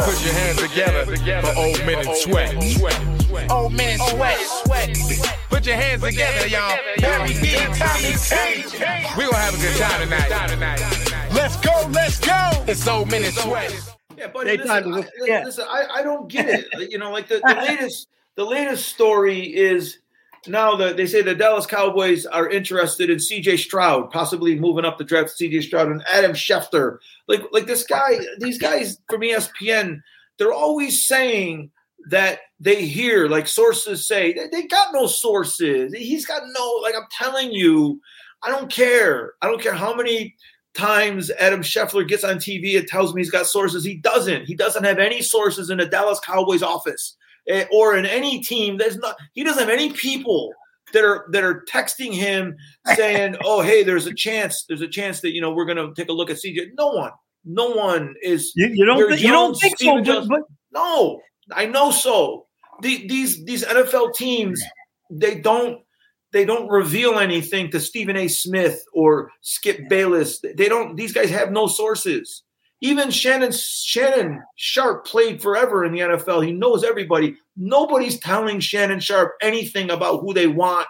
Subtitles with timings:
[0.00, 3.50] Put your hands together for Old Men and Sweat.
[3.50, 4.38] Old Men Sweat.
[5.48, 6.76] Put your hands together, y'all.
[6.98, 9.16] Barry D, Tommy T.
[9.16, 10.00] We gonna have a good time
[10.48, 11.30] tonight.
[11.32, 12.50] Let's go, let's go.
[12.66, 13.72] It's Old Men and Sweat.
[14.16, 15.44] Yeah, but They listen, I, yeah.
[15.44, 16.90] listen I, I don't get it.
[16.90, 19.98] you know, like the, the latest the latest story is
[20.46, 24.98] now that they say the Dallas Cowboys are interested in CJ Stroud, possibly moving up
[24.98, 26.98] the draft CJ Stroud and Adam Schefter.
[27.28, 30.00] Like like this guy, these guys from ESPN,
[30.38, 31.70] they're always saying
[32.08, 35.92] that they hear, like sources say, they, they got no sources.
[35.94, 38.00] He's got no, like I'm telling you,
[38.42, 39.34] I don't care.
[39.40, 40.34] I don't care how many
[40.74, 43.84] times Adam Schefter gets on TV and tells me he's got sources.
[43.84, 44.46] He doesn't.
[44.46, 48.78] He doesn't have any sources in the Dallas Cowboys office Eh, or in any team.
[48.78, 49.16] There's not.
[49.34, 50.52] He doesn't have any people
[50.92, 52.56] that are that are texting him
[52.94, 54.64] saying, "Oh, hey, there's a chance.
[54.66, 56.88] There's a chance that you know we're going to take a look at CJ." No
[56.88, 57.10] one.
[57.44, 58.52] No one is.
[58.56, 60.42] You, you don't you don't think so, Steven but, but
[60.72, 61.20] No,
[61.52, 62.46] I know so.
[62.80, 64.62] The, these these NFL teams,
[65.10, 65.80] they don't
[66.32, 68.28] they don't reveal anything to Stephen A.
[68.28, 70.40] Smith or Skip Bayless.
[70.40, 70.96] They don't.
[70.96, 72.42] These guys have no sources.
[72.84, 76.44] Even Shannon Shannon Sharpe played forever in the NFL.
[76.44, 77.34] He knows everybody.
[77.56, 80.86] Nobody's telling Shannon Sharpe anything about who they want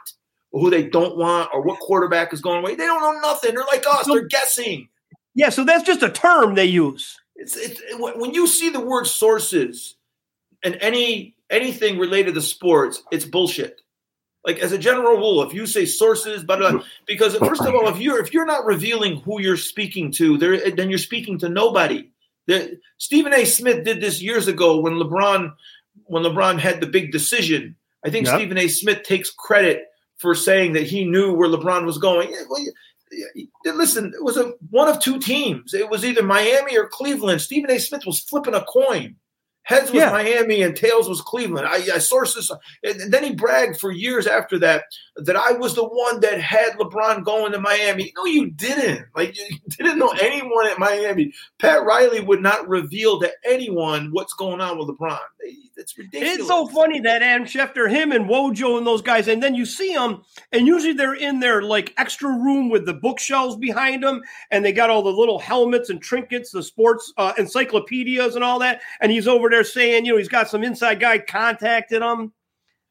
[0.51, 2.75] or who they don't want or what quarterback is going away.
[2.75, 3.55] They don't know nothing.
[3.55, 4.09] They're like us.
[4.09, 4.89] They're guessing.
[5.37, 7.17] yeah, so that's just a term they use.
[7.37, 9.95] It's, it's when when you see the word sources
[10.65, 13.83] and any anything related to sports, it's bullshit.
[14.45, 17.99] Like as a general rule, if you say sources, but because first of all, if
[17.99, 22.11] you're if you're not revealing who you're speaking to, there then you're speaking to nobody.
[22.47, 23.47] The, Stephen A.
[23.47, 25.55] Smith did this years ago when LeBron
[26.05, 27.77] when LeBron had the big decision.
[28.05, 28.35] I think Yep.
[28.37, 28.69] Stephen A.
[28.69, 29.87] Smith takes credit
[30.19, 32.31] for saying that he knew where LeBron was going.
[32.31, 33.25] Yeah, well, yeah,
[33.65, 35.73] yeah, Listen, it was a one of two teams.
[35.73, 37.41] It was either Miami or Cleveland.
[37.41, 37.79] Stephen A.
[37.79, 39.17] Smith was flipping a coin.
[39.65, 40.11] Heads was Yeah.
[40.11, 41.67] Miami and tails was Cleveland.
[41.67, 41.99] I, I
[42.35, 42.51] this,
[42.83, 44.85] and then he bragged for years after that
[45.17, 48.13] that I was the one that had LeBron going to Miami.
[48.17, 49.07] No, you didn't.
[49.15, 51.33] Like you didn't know anyone at Miami.
[51.59, 55.19] Pat Riley would not reveal to anyone what's going on with LeBron.
[55.77, 56.39] It's ridiculous.
[56.39, 59.67] It's so funny that Adam Schefter, him and Wojo and those guys, and then you
[59.67, 60.23] see them,
[60.53, 64.73] and usually they're in their like extra room with the bookshelves behind them, and they
[64.73, 69.11] got all the little helmets and trinkets, the sports uh, encyclopedias and all that, and
[69.11, 72.33] he's over there saying, you know, he's got some inside guy contacted him.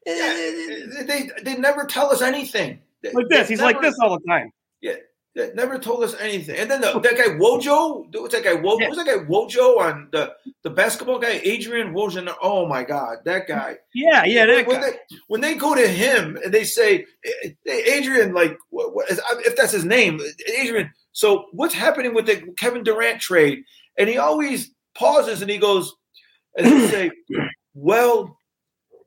[0.06, 2.80] Yeah, they they never tell us anything.
[3.12, 4.50] Like this, he's like this all the time.
[4.80, 4.96] Yeah,
[5.34, 6.56] they never told us anything.
[6.56, 8.54] And then the, that guy Wojo, what's that guy?
[8.54, 8.88] Wo, Yeah.
[8.88, 10.32] Who's that guy Wojo on the
[10.62, 11.40] the basketball guy?
[11.42, 12.34] Adrian Wojnarowski.
[12.40, 13.76] Oh my God, that guy.
[13.94, 14.90] Yeah, yeah, that when, guy.
[14.90, 19.20] they, when they go to him and they say, "Hey, Adrian, like, what, what is,
[19.40, 20.20] if that's his name,
[20.56, 20.90] Adrian.
[21.12, 23.64] So what's happening with the Kevin Durant trade?
[23.98, 25.94] And he always pauses and he goes,
[26.56, 27.10] and he say,
[27.74, 28.38] well,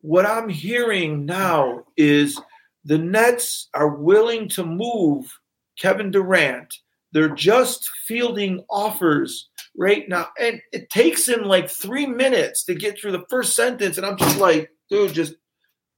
[0.02, 2.40] what I'm hearing now is
[2.86, 5.40] the Nets are willing to move
[5.80, 6.74] Kevin Durant.
[7.12, 10.28] They're just fielding offers right now.
[10.40, 13.98] And it takes him like three minutes to get through the first sentence.
[13.98, 15.36] And I'm just like, dude, just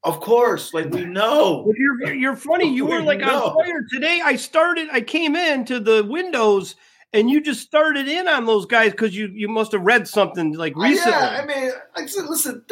[0.04, 1.64] of course, like we know.
[1.66, 2.74] Well, You're, you're funny.
[2.74, 4.22] You were like on fire today.
[4.24, 4.88] I started.
[4.92, 6.76] I came in to the windows,
[7.12, 10.54] and you just started in on those guys because you you must have read something
[10.54, 11.12] like recently.
[11.12, 12.64] Yeah, I mean, I said, listen,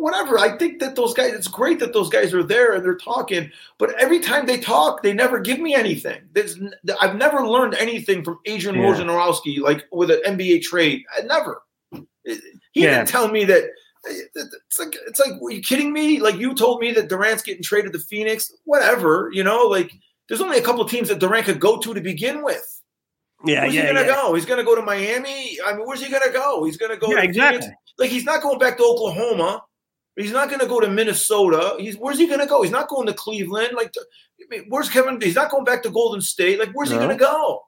[0.00, 0.38] whatever.
[0.38, 3.50] I think that those guys, it's great that those guys are there and they're talking,
[3.78, 6.22] but every time they talk, they never give me anything.
[6.32, 6.58] There's,
[7.00, 8.86] I've never learned anything from Adrian Yeah.
[8.86, 11.02] Wojnarowski, like with an NBA trade.
[11.16, 11.62] I never.
[12.24, 12.38] He
[12.74, 12.96] Yeah.
[12.98, 13.64] didn't tell me that.
[14.08, 16.20] Eh, it's like it's like, were you kidding me?
[16.20, 18.50] Like you told me that Durant's getting traded to Phoenix.
[18.64, 19.64] Whatever, you know.
[19.66, 19.92] Like
[20.28, 22.80] there's only a couple teams that Durant could go to to begin with.
[23.44, 24.14] yeah, Where's yeah, he gonna yeah.
[24.14, 24.34] go?
[24.34, 25.58] He's gonna go to Miami.
[25.66, 26.64] I mean, where's he gonna go?
[26.64, 27.08] He's gonna go.
[27.10, 27.60] Yeah, to exactly.
[27.60, 27.76] Phoenix.
[27.98, 29.62] Like he's not going back to Oklahoma.
[30.16, 31.76] He's not gonna go to Minnesota.
[31.78, 32.62] He's where's he gonna go?
[32.62, 33.70] He's not going to Cleveland.
[33.74, 35.20] Like, I mean, where's Kevin?
[35.20, 36.58] He's not going back to Golden State.
[36.58, 37.62] Like, where's he gonna go?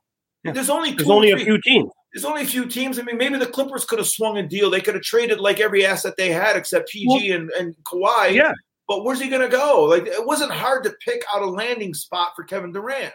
[0.45, 0.53] Yeah.
[0.53, 1.91] There's only There's only a few teams.
[2.13, 2.99] There's only a few teams.
[2.99, 4.71] I mean, maybe the Clippers could have swung a deal.
[4.71, 8.35] They could have traded like every asset they had except PG and, and Kawhi.
[8.35, 8.53] Yeah.
[8.87, 9.85] But where's he gonna go?
[9.85, 13.15] Like, it wasn't hard to pick out a landing spot for Kevin Durant.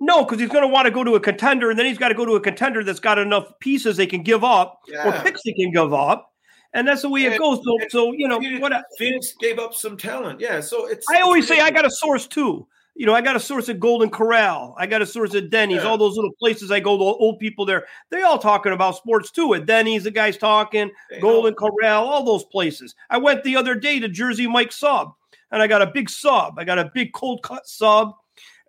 [0.00, 2.08] No, because he's going to want to go to a contender, and then he's got
[2.08, 5.42] to go to a contender that's got enough pieces they can give up or picks
[5.44, 6.30] they can give up,
[6.74, 7.60] and that's the way it goes.
[7.64, 8.72] So, and so you know Phoenix, what?
[8.72, 10.40] I- Phoenix gave up some talent.
[10.40, 11.06] Yeah, so it's.
[11.10, 12.66] I always it's say I got a source too.
[12.94, 14.74] You know, I got a source at Golden Corral.
[14.76, 15.82] I got a source at Denny's.
[15.82, 15.88] Yeah.
[15.88, 19.30] All those little places I go, the old people there, they all talking about sports
[19.30, 19.54] too.
[19.54, 20.90] At Denny's, the guys talking.
[21.08, 21.70] They Golden know.
[21.70, 22.96] Corral, all those places.
[23.08, 25.12] I went the other day to Jersey Mike Sub,
[25.52, 26.58] and I got a big sub.
[26.58, 28.14] I got a big cold cut sub,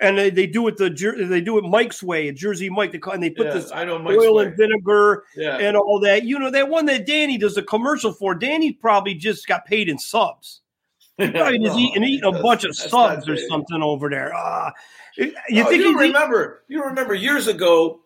[0.01, 0.90] and they, they do it the
[1.30, 3.84] they do it Mike's way, Jersey Mike, they call, and they put Yeah, this I
[3.86, 4.46] know Mike's oil way.
[4.46, 5.57] and vinegar Yeah.
[5.57, 6.24] and all that.
[6.24, 8.34] You know that one that Danny does a commercial for.
[8.36, 10.62] Danny probably just got paid in subs.
[11.18, 14.31] He probably No, eating, eating a bunch of subs or something over there.
[14.34, 14.72] Ah,
[15.18, 16.63] you You, think you remember?
[16.69, 18.00] You remember years ago,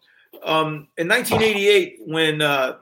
[0.44, 2.78] um, in 1988, when uh,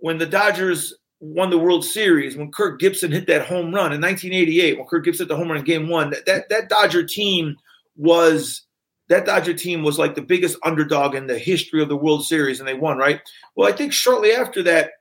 [0.00, 4.00] when the Dodgers won the World Series, when Kirk Gibson hit that home run in
[4.00, 7.04] 1988, when Kirk Gibson hit the home run in Game One, that that, that Dodger
[7.04, 7.54] team
[7.96, 8.62] was
[9.08, 12.60] that Dodger team was like the biggest underdog in the history of the World Series,
[12.60, 13.20] and they won, right?
[13.56, 14.92] Well, I think shortly after that,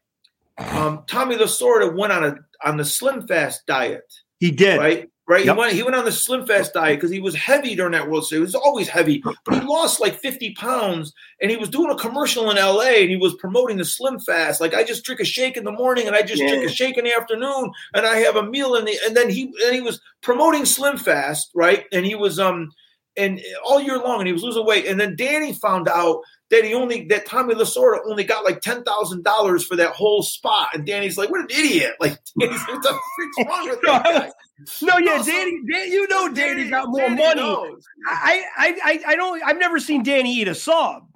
[0.58, 4.04] um, Tommy Lasorda went on a on the Slim Fast diet
[4.42, 4.80] he did?
[4.80, 5.08] right?
[5.28, 5.46] Right.
[5.46, 5.56] Yep.
[5.56, 8.10] He went he went on the Slim Fast diet because he was heavy during that
[8.10, 8.50] World Series.
[8.50, 11.96] He was always heavy, but he lost like 50 pounds and he was doing a
[11.96, 14.60] commercial in LA and he was promoting the Slim Fast.
[14.60, 16.98] Like I just drink a shake in the morning and I just drink a shake
[16.98, 19.80] in the afternoon and I have a meal in the and then he and he
[19.80, 21.86] was promoting Slim Fast, right?
[21.94, 22.72] And he was um
[23.18, 24.86] and all year long and he was losing weight.
[24.86, 28.84] And then Danny found out that he only that Tommy Lasorda only got like ten
[28.84, 30.70] thousand dollars for that whole spot.
[30.74, 31.94] And Danny's like, what an idiot.
[32.00, 34.32] Like Danny's what the freak's wrong with that guy?
[34.84, 37.76] No, yeah, Danny, Dan, you know, Danny got more Danny money.
[38.08, 39.44] I, I, I, I don't.
[39.44, 41.11] I've never seen Danny eat a sub.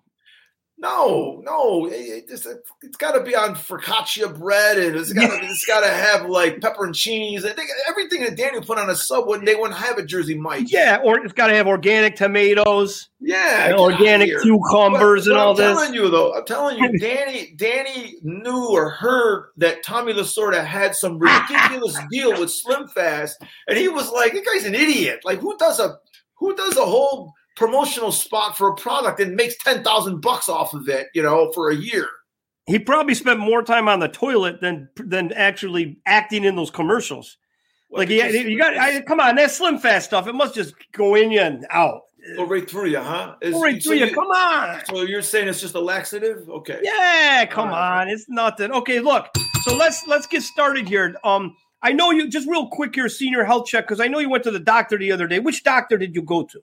[0.86, 2.48] No, no, it, it just,
[2.84, 6.30] it's got to be on focaccia bread, and it's got to it's got to have
[6.30, 7.44] like pepperoncinis.
[7.44, 10.38] I think everything that Danny put on a sub when they wouldn't have a Jersey
[10.38, 10.72] Mike.
[10.72, 15.40] Yeah, or it's got to have organic tomatoes, yeah, and organic cucumbers, But- and but
[15.40, 15.76] all I'm this.
[15.76, 20.94] telling you though, I'm telling you, Danny, Danny knew or heard that Tommy Lasorda had
[20.94, 25.22] some ridiculous deal with Slim Fast, and he was like, "That guy's an idiot.
[25.26, 25.98] Like, who does a
[26.36, 30.74] who does a whole promotional spot for a product and makes ten thousand bucks off
[30.74, 31.08] of it?
[31.14, 32.08] You know, for a year."
[32.68, 37.38] He probably spent more time on the toilet than than actually acting in those commercials.
[37.92, 38.76] Like, yeah, Just- you got.
[38.78, 40.28] I, come on, that Slim Fast stuff.
[40.28, 42.02] It must just go in you and out.
[42.36, 43.36] go right through you, huh?
[43.42, 44.06] Is- Go right so through you.
[44.08, 44.82] you- Come on.
[44.88, 46.50] So you're saying it's just a laxative?
[46.50, 46.80] Okay.
[46.82, 48.02] Yeah, come right.
[48.02, 48.10] on.
[48.10, 48.72] It's nothing.
[48.72, 49.28] Okay, look.
[49.64, 51.16] So let's let's get started here.
[51.24, 54.30] Um, I know you just real quick your senior health check because I know you
[54.30, 55.38] went to the doctor the other day.
[55.38, 56.60] Which doctor did you go to?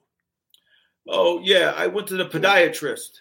[1.07, 3.19] Oh yeah, I went to the podiatrist.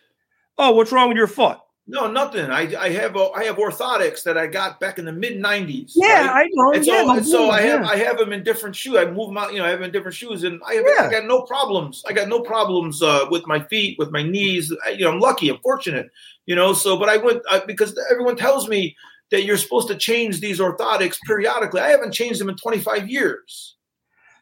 [0.58, 1.58] Oh, what's wrong with your foot?
[1.88, 2.49] No, nothing.
[2.49, 5.93] I I have uh, I have orthotics that I got back in the mid '90s.
[5.96, 6.73] Yeah, I know.
[6.73, 7.88] And so, my and so I have yeah.
[7.88, 8.96] I have them in different shoes.
[8.96, 10.84] I move them out, you know, I have them in different shoes, and I have
[10.87, 11.06] Yeah.
[11.06, 12.05] I got no problems.
[12.08, 14.73] I got no problems uh, with my feet, with my knees.
[14.87, 16.08] I, you know, I'm lucky, I'm fortunate,
[16.46, 16.73] you know.
[16.73, 18.96] So, but I went uh, because everyone tells me
[19.32, 21.81] that you're supposed to change these orthotics periodically.
[21.81, 23.76] I haven't changed them in 25 years.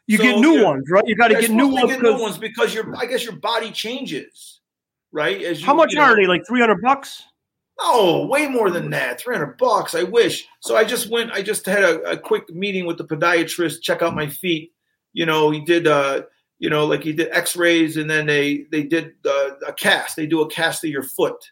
[0.07, 1.03] You so, get new ones, right?
[1.05, 1.91] You got to get new ones.
[1.91, 4.61] get new ones because your I guess your body changes,
[5.11, 5.41] right?
[5.41, 6.27] As you, How much you know- are they?
[6.27, 7.23] Like three hundred bucks?
[7.83, 9.19] Oh, way more than that.
[9.19, 9.95] 300 bucks.
[9.95, 10.47] I wish.
[10.59, 14.03] So I just went, I just had a, a quick meeting with the podiatrist, check
[14.03, 14.71] out my feet.
[15.13, 16.23] You know, he did, uh,
[16.59, 20.15] you know, like he did x-rays and then they, they did uh, a cast.
[20.15, 21.43] They do a cast of your foot.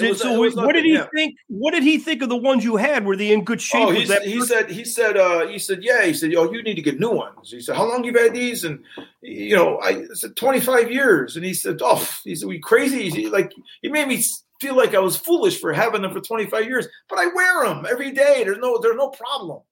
[0.00, 1.06] Was- so what did he yeah.
[1.14, 1.34] think?
[1.48, 3.04] What did he think of the ones you had?
[3.04, 3.88] Were they in good shape?
[3.88, 6.74] Oh, he, he said, he said, uh, he said, yeah, he said, oh, you need
[6.74, 7.50] to get new ones.
[7.50, 8.64] He said, how long you've had these?
[8.64, 8.82] And,
[9.22, 11.36] you know, I said, 25 years.
[11.36, 13.10] And he said, oh, he said, we crazy.
[13.10, 13.52] He, like,
[13.82, 14.22] he made me
[14.60, 17.84] feel like I was foolish for having them for 25 years, but I wear them
[17.90, 18.44] every day.
[18.44, 19.62] There's no, there's no problem.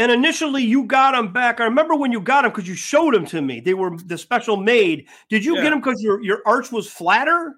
[0.00, 1.60] And initially, you got them back.
[1.60, 3.60] I remember when you got them because you showed them to me.
[3.60, 5.06] They were the special made.
[5.28, 5.64] Did you Yeah.
[5.64, 7.54] get them because your your arch was flatter?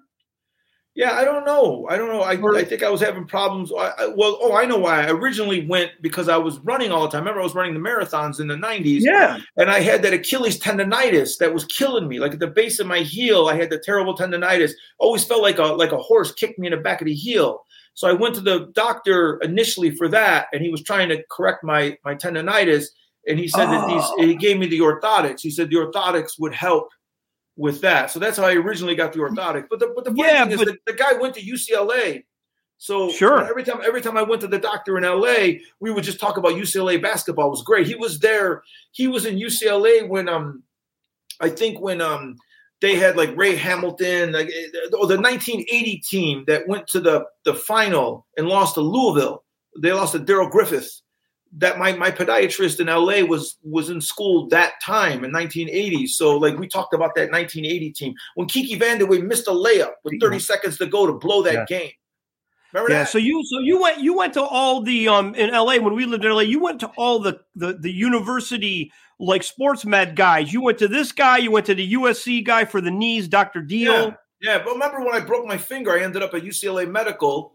[0.95, 1.87] Yeah, I don't know.
[1.89, 2.21] I don't know.
[2.21, 3.71] I, I think I was having problems.
[3.71, 5.03] I, I, well, oh, I know why.
[5.07, 7.21] I originally went because I was running all the time.
[7.21, 8.99] Remember, I was running the marathons in the 90s.
[9.01, 9.39] Yeah.
[9.57, 12.19] and I had that Achilles tendonitis that was killing me.
[12.19, 14.73] Like at the base of my heel, I had the terrible tendonitis.
[14.99, 17.65] Always felt like a like a horse kicked me in the back of the heel.
[17.95, 21.63] So I went to the doctor initially for that, and he was trying to correct
[21.63, 22.85] my my tendonitis.
[23.27, 24.15] And he said that Oh.
[24.19, 25.39] these he gave me the orthotics.
[25.41, 26.89] He said the orthotics would help
[27.55, 28.09] with that.
[28.11, 29.67] So that's how I originally got the orthotic.
[29.69, 32.23] But the but the funny Yeah, thing but- is the, the guy went to UCLA.
[32.79, 33.45] So Sure.
[33.45, 36.37] every time every time I went to the doctor in LA, we would just talk
[36.37, 37.47] about UCLA basketball.
[37.47, 37.87] It was great.
[37.87, 38.63] He was there.
[38.91, 40.63] He was in UCLA when um
[41.39, 42.35] I think when um
[42.81, 47.53] they had like Ray Hamilton, like eh, the 1980 team that went to the the
[47.53, 49.45] final and lost to Louisville.
[49.79, 51.01] They lost to Darrell Griffith.
[51.57, 56.07] That my my podiatrist in LA was was in school that time in 1980.
[56.07, 60.19] So like we talked about that 1980 team when Kiki Vandeweghe missed a layup with
[60.19, 61.65] 30 seconds to go to blow that Yeah.
[61.67, 61.91] game.
[62.73, 63.03] Remember Yeah.
[63.03, 63.09] that?
[63.09, 66.05] So you so you went you went to all the um in LA when we
[66.05, 66.41] lived in LA.
[66.41, 70.51] You went to all the the the university like sports med guys.
[70.51, 71.37] You went to this guy.
[71.37, 73.91] You went to the USC guy for the knees, Doctor Deal.
[73.93, 74.57] Yeah, yeah.
[74.57, 77.53] But remember when I broke my finger, I ended up at UCLA Medical,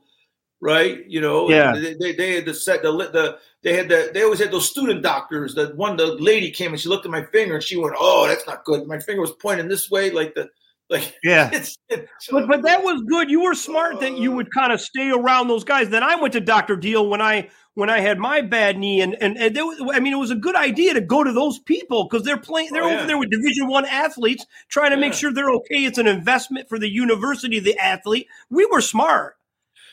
[0.60, 1.04] right?
[1.06, 1.72] You know, Yeah.
[1.74, 4.68] They, they, they had the set the the they had the they always had those
[4.68, 5.54] student doctors.
[5.54, 8.26] That one the lady came and she looked at my finger and she went, "Oh,
[8.26, 10.48] that's not good." My finger was pointing this way, like the
[10.90, 11.50] like Yeah.
[11.52, 11.76] it's.
[11.88, 13.30] it's But but that was good.
[13.30, 15.90] You were smart that you would kind of stay around those guys.
[15.90, 19.16] Then I went to Doctor Deal when I when I had my bad knee, and
[19.20, 21.58] and, and there was, I mean it was a good idea to go to those
[21.60, 22.70] people because they're playing.
[22.72, 25.84] They're Oh, over there with Division One athletes, trying to make sure they're okay.
[25.84, 28.26] It's an investment for the university, the athlete.
[28.50, 29.37] We were smart.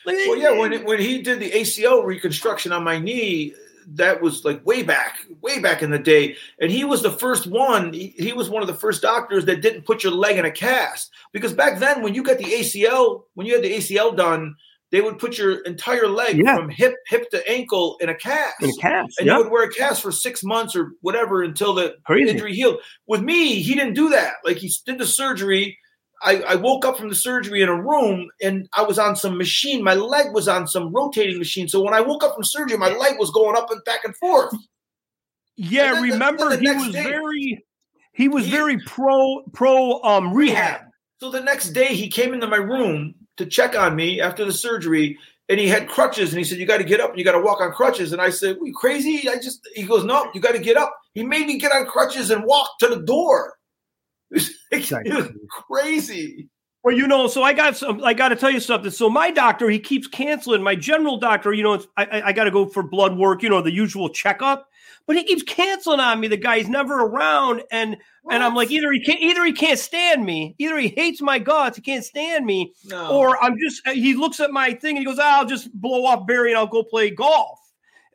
[0.06, 3.54] Like, Well, yeah, when when he did the ACL reconstruction on my knee,
[3.94, 7.46] that was like way back, way back in the day, and he was the first
[7.46, 7.92] one.
[7.92, 10.50] He, he was one of the first doctors that didn't put your leg in a
[10.50, 14.56] cast because back then, when you got the ACL, when you had the ACL done,
[14.90, 16.56] they would put your entire leg Yeah.
[16.56, 18.60] from hip hip to ankle in a cast.
[18.62, 21.42] in a cast, and yeah, you would wear a cast for six months or whatever
[21.42, 22.30] until the crazy.
[22.30, 22.78] injury healed.
[23.06, 24.34] With me, he didn't do that.
[24.44, 25.78] Like he did the surgery.
[26.26, 29.38] I, I woke up from the surgery in a room and I was on some
[29.38, 29.82] machine.
[29.84, 31.68] My leg was on some rotating machine.
[31.68, 34.14] So when I woke up from surgery, my leg was going up and back and
[34.16, 34.52] forth.
[35.56, 37.64] Yeah, And then the- remember then the he was day- very
[38.12, 40.80] he was He- very pro pro um rehab.
[41.20, 44.52] So the next day he came into my room to check on me after the
[44.52, 45.18] surgery
[45.48, 47.32] and he had crutches and he said, You got to get up and you got
[47.32, 48.12] to walk on crutches.
[48.12, 49.28] And I said, We crazy?
[49.28, 50.92] I just, he goes, No, you got to get up.
[51.14, 53.54] He made me get on crutches and walk to the door.
[54.30, 54.34] It
[54.72, 56.48] was, it was crazy.
[56.86, 58.04] Well, you know, so I got some.
[58.04, 58.92] I got to tell you something.
[58.92, 60.62] So my doctor, he keeps canceling.
[60.62, 63.48] My general doctor, you know, it's, I, I, got to go for blood work, you
[63.48, 64.68] know, the usual checkup.
[65.04, 66.28] But he keeps canceling on me.
[66.28, 67.96] The guy's never around, and
[68.30, 71.40] and I'm like, either he can't, either he can't stand me, either he hates my
[71.40, 73.10] guts, he can't stand me, no.
[73.10, 73.84] or I'm just.
[73.88, 76.58] He looks at my thing and he goes, ah, "I'll just blow off Barry and
[76.58, 77.58] I'll go play golf."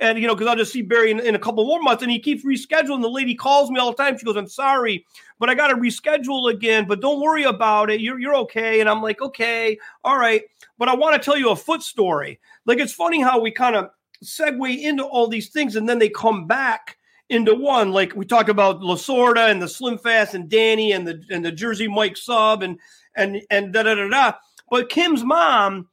[0.01, 2.11] And you know, because I'll just see Barry in, in a couple more months, and
[2.11, 3.01] he keeps rescheduling.
[3.01, 4.17] The lady calls me all the time.
[4.17, 5.05] She goes, "I'm sorry,
[5.39, 6.87] but I got to reschedule again.
[6.87, 8.01] But don't worry about it.
[8.01, 10.41] You're you're okay." And I'm like, "Okay, all right."
[10.79, 12.39] But I want to tell you a foot story.
[12.65, 13.91] Like it's funny how we kind of
[14.25, 16.97] segue into all these things, and then they come back
[17.29, 17.91] into one.
[17.91, 21.51] Like we talked about Lasorda and the Slim Fast and Danny and the and the
[21.51, 22.79] Jersey Mike sub and
[23.15, 24.33] and and da da da da.
[24.71, 25.87] But Kim's mom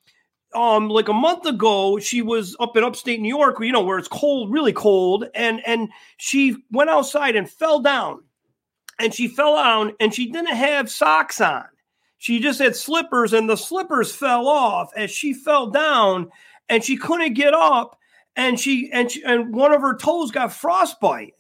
[0.55, 3.99] um like a month ago she was up in upstate new york you know where
[3.99, 8.23] it's cold really cold and and she went outside and fell down
[8.99, 11.65] and she fell down and she didn't have socks on
[12.17, 16.31] she just had slippers and the slippers fell off as she fell down
[16.69, 17.99] and she couldn't get up
[18.37, 21.35] and she and she, and one of her toes got frostbite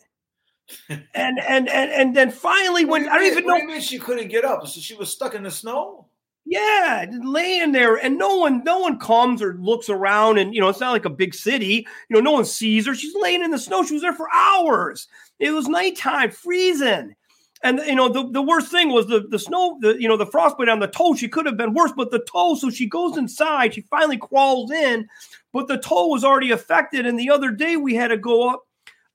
[0.91, 3.81] and and and and then finally when i don't even know What do you mean
[3.81, 4.67] she couldn't get up?
[4.67, 6.08] So she was stuck in the snow?
[6.50, 10.71] Yeah, laying there, and no one, no one comes or looks around, and you know,
[10.71, 11.87] it's not like a big city.
[12.09, 12.95] You know, no one sees her.
[12.95, 13.85] She's laying in the snow.
[13.85, 15.09] She was there for hours.
[15.38, 17.14] It was nighttime, freezing,
[17.62, 19.76] and you know, the, the worst thing was the the snow.
[19.83, 21.14] The you know, the frostbite on the toe.
[21.14, 22.55] She could have been worse, but the toe.
[22.55, 23.75] So she goes inside.
[23.75, 25.07] She finally crawls in,
[25.52, 27.05] but the toe was already affected.
[27.05, 28.62] And the other day we had to go up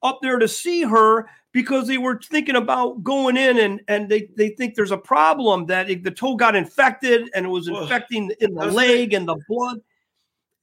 [0.04, 4.28] up there to see her because they were thinking about going in and and they,
[4.36, 7.84] they think there's a problem that it- the toe got infected and it was Well,
[7.84, 9.80] infecting in the leg and the blood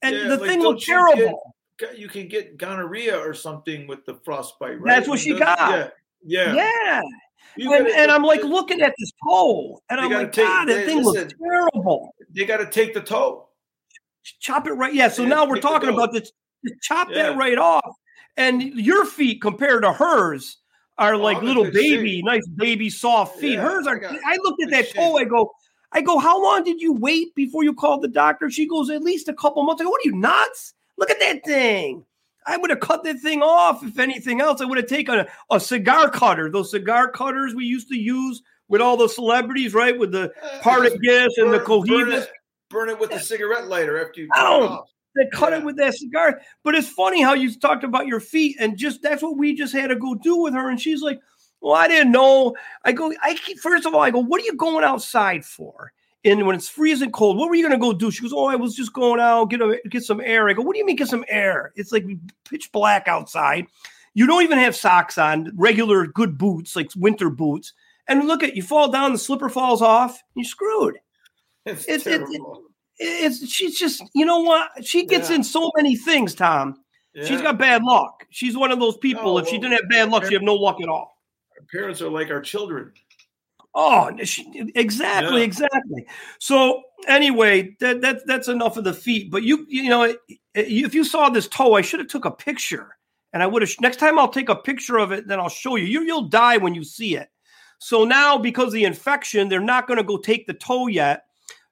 [0.03, 3.87] and Yeah, the like, thing looked you terrible Got- You can get gonorrhea or something
[3.87, 4.95] with the frostbite, right?
[4.95, 5.57] That's what she got.
[6.23, 6.53] Yeah.
[6.53, 6.53] yeah,
[6.85, 7.01] Yeah.
[7.55, 10.67] You and, gotta- and i'm like looking at this toe and i'm like take- god
[10.69, 13.47] that thing looks terrible They got to take the toe.
[14.39, 16.31] chop it right yeah so Yeah, now we're talking about this
[16.81, 17.23] chop Yeah.
[17.31, 17.95] that right off
[18.37, 20.57] and your feet compared to hers
[21.01, 22.25] are like Oh, little baby shape.
[22.25, 24.95] nice baby soft feet Yeah, hers I are got i looked at that shape.
[24.95, 25.51] toe i go
[25.91, 29.01] i go how long did you wait before you called the doctor she goes at
[29.01, 32.05] least a couple months i go what are you nuts look at that thing
[32.47, 33.83] I would have cut that thing off.
[33.83, 37.65] If anything else, I would have taken a, a cigar cutter, those cigar cutters we
[37.65, 39.95] used to use with all the celebrities, right?
[39.95, 42.23] With the Uh, Partagas and the burn- burn Cohibas.
[42.23, 42.31] it-
[42.71, 44.89] Burn it with a cigarette lighter after you I it don't- off.
[45.15, 46.41] That cut it with that cigar.
[46.63, 49.73] But it's funny how you talked about your feet, and just that's what we just
[49.73, 50.69] had to go do with her.
[50.69, 51.19] And she's like,
[51.61, 54.45] "Well, I didn't know." I go, "I keep first of all, I go, what are
[54.45, 55.91] you going outside for?"
[56.23, 58.11] And when it's freezing cold, what were you going to go do?
[58.11, 60.61] She goes, "Oh, I was just going out get a, get some air." I go,
[60.61, 61.71] "What do you mean get some air?
[61.75, 62.05] It's like
[62.49, 63.65] pitch black outside.
[64.13, 67.73] You don't even have socks on, regular good boots like winter boots."
[68.07, 70.97] And look at you fall down, the slipper falls off, you're screwed
[71.65, 72.63] It's, It's- it's- terrible.
[73.01, 74.69] It's she's just you know what?
[74.85, 75.37] She gets Yeah.
[75.37, 76.75] in so many things tom.
[77.25, 78.25] She's got bad luck.
[78.29, 80.55] She's one of those people No, if she didn't have bad luck she'd have no
[80.55, 81.17] luck at all.
[81.59, 82.93] Our parents are like our children.
[83.75, 85.43] oh she, exactly Yeah.
[85.45, 86.05] exactly.
[86.39, 90.13] So anyway that, that that's enough of the feet but you you know
[90.53, 92.95] if you saw this toe i should have took a picture
[93.33, 95.75] and i would have next time i'll take a picture of it then i'll show
[95.77, 97.29] you, you you'll die when you see it.
[97.79, 101.23] So now because of the infection they're not going to go take the toe yet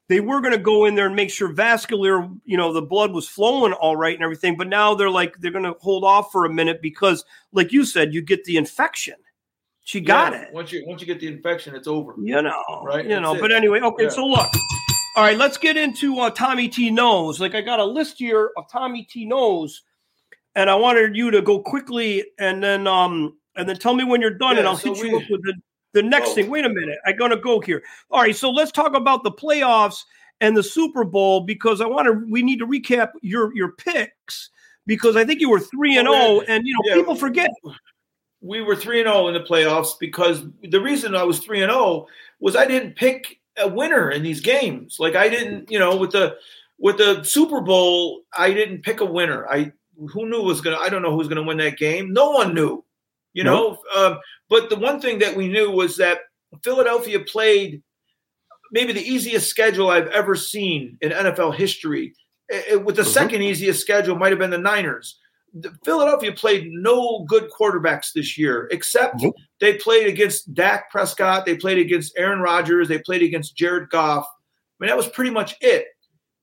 [0.09, 3.11] they were going to go in there and make sure vascular, you know, the blood
[3.13, 4.57] was flowing all right and everything.
[4.57, 7.85] But now they're like, they're going to hold off for a minute because, like you
[7.85, 9.13] said, you get the infection.
[9.81, 10.53] She got Yeah, it.
[10.53, 12.15] Once you once you get the infection, it's over.
[12.17, 14.03] You know, Right, You know, that's but anyway, okay.
[14.03, 14.09] Yeah.
[14.09, 14.49] So look,
[15.15, 17.39] all right, let's get into uh, Tommy T knows.
[17.39, 19.83] Like I got a list here of Tommy T knows,
[20.55, 24.21] and I wanted you to go quickly and then um and then tell me when
[24.21, 25.53] you're done, and I'll so hit you up with the
[25.93, 26.35] the next Oh.
[26.35, 26.49] thing.
[26.49, 27.83] Wait a minute, I'm gonna go here.
[28.11, 30.03] All right, so let's talk about the playoffs
[30.41, 32.25] and the Super Bowl because I want to.
[32.31, 34.49] We need to recap your your picks
[34.85, 36.19] because I think you were three and Oh, yeah.
[36.27, 36.95] zero, and you know Yeah.
[36.95, 37.49] people forget.
[38.41, 41.71] We were three and zero in the playoffs because the reason I was three and
[41.71, 42.07] zero
[42.39, 44.95] was I didn't pick a winner in these games.
[44.99, 46.37] Like I didn't, you know, with the
[46.77, 49.45] with the Super Bowl, I didn't pick a winner.
[49.49, 49.73] I
[50.13, 50.77] who knew was gonna.
[50.77, 52.13] I don't know who's gonna win that game.
[52.13, 52.85] No one knew,
[53.33, 53.77] you know.
[53.95, 54.19] Um,
[54.49, 56.19] but the one thing that we knew was that
[56.63, 57.81] Philadelphia played
[58.71, 62.13] maybe the easiest schedule I've ever seen in NFL history.
[62.51, 63.13] Eh, eh, with the Mhm.
[63.13, 65.19] second easiest schedule might have been the Niners.
[65.53, 69.35] The- Philadelphia played no good quarterbacks this year, except Nope.
[69.59, 74.25] they played against Dak Prescott, they played against Aaron Rodgers, they played against Jared Goff.
[74.27, 75.87] I mean, that was pretty much it.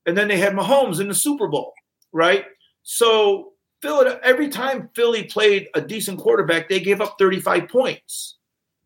[0.06, 1.72] And then they had Mahomes in the Super Bowl,
[2.12, 2.44] right?
[2.82, 3.52] So
[3.82, 8.36] Philly, every time Philly played a decent quarterback, they gave up 35 points.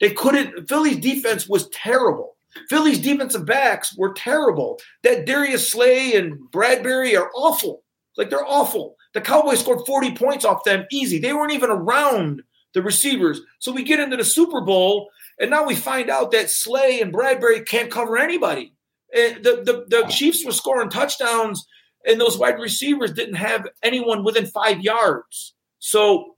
[0.00, 0.68] They couldn't.
[0.68, 2.36] Philly's defense was terrible.
[2.68, 4.80] Philly's defensive backs were terrible.
[5.02, 7.82] That Darius Slay and Bradberry are awful.
[8.16, 8.96] Like they're awful.
[9.14, 11.18] The Cowboys scored 40 points off them easy.
[11.18, 12.42] They weren't even around
[12.74, 13.40] the receivers.
[13.58, 17.12] So we get into the Super Bowl, and now we find out that Slay and
[17.12, 18.74] Bradberry can't cover anybody.
[19.14, 21.66] And the, the, the Chiefs were scoring touchdowns,
[22.06, 25.54] and those wide receivers didn't have anyone within five yards.
[25.78, 26.36] So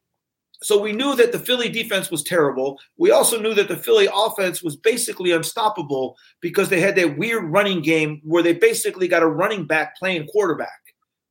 [0.64, 2.78] so we knew that the Philly defense was terrible.
[2.96, 7.44] We also knew that the Philly offense was basically unstoppable because they had that weird
[7.50, 10.78] running game where they basically got a running back playing quarterback,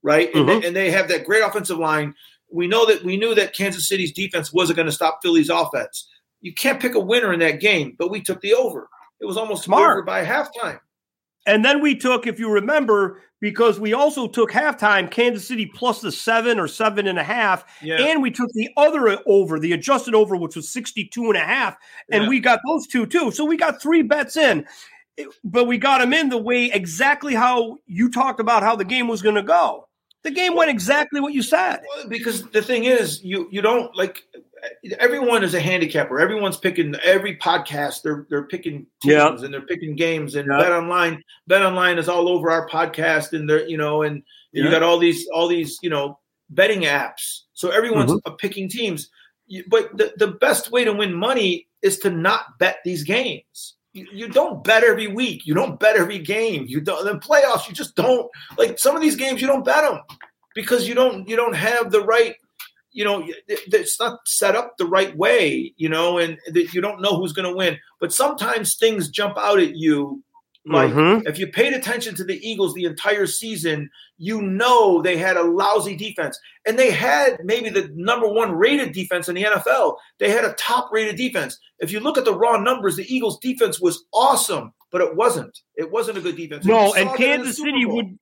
[0.04, 0.30] right?
[0.36, 0.62] And, Mhm.
[0.62, 2.14] they, and they have that great offensive line.
[2.52, 6.10] We know that we knew that Kansas City's defense wasn't going to stop Philly's offense.
[6.42, 8.90] You can't pick a winner in that game, but we took the over.
[9.22, 9.92] It was almost Smart.
[9.92, 10.80] over by halftime.
[11.46, 16.00] And then we took, if you remember, because we also took halftime Kansas City plus
[16.02, 17.66] the seven or seven and a half.
[17.82, 17.96] Yeah.
[18.00, 21.76] And we took the other over, the adjusted over, which was 62 and a half.
[22.12, 22.30] And Yeah.
[22.30, 23.32] we got those two too.
[23.32, 24.66] So we got three bets in,
[25.44, 29.08] but we got them in the way exactly how you talked about how the game
[29.08, 29.88] was going to go.
[30.24, 31.80] The game went exactly what you said.
[31.96, 34.24] Well, because the thing is, you you don't like
[35.00, 36.20] everyone is a handicapper.
[36.20, 38.02] Everyone's picking every podcast.
[38.04, 39.46] They're they're picking teams Yeah.
[39.46, 40.36] and they're picking games.
[40.36, 40.60] And Yeah.
[40.64, 44.64] Bet Online, Bet Online is all over our podcast, and they're you know, and you
[44.64, 44.72] Yeah.
[44.72, 46.20] got all these all these you know
[46.50, 47.42] betting apps.
[47.54, 48.36] So everyone's Mm-hmm.
[48.36, 49.10] picking teams.
[49.68, 53.76] But the, the best way to win money is to not bet these games.
[53.94, 55.46] You, you don't bet every week.
[55.46, 56.64] You don't bet every game.
[56.68, 57.06] You don't.
[57.06, 58.30] In playoffs, you just don't.
[58.58, 60.00] Like some of these games, you don't bet them
[60.56, 62.36] because you don't you don't have the right
[62.92, 67.02] you know it's not set up the right way you know and that you don't
[67.02, 67.78] know who's going to win.
[68.00, 70.24] But sometimes things jump out at you
[70.66, 71.28] like Mhm.
[71.28, 75.44] if you paid attention to the eagles the entire season you know they had a
[75.44, 76.38] lousy defense.
[76.68, 80.54] And they had maybe the number one rated defense in the nfl they had a
[80.54, 81.58] top rated defense.
[81.80, 85.58] If you look at the raw numbers the eagles defense was awesome but it wasn't.
[85.78, 86.66] It wasn't a good defense.
[86.66, 88.20] No, and saw that in the Kansas City would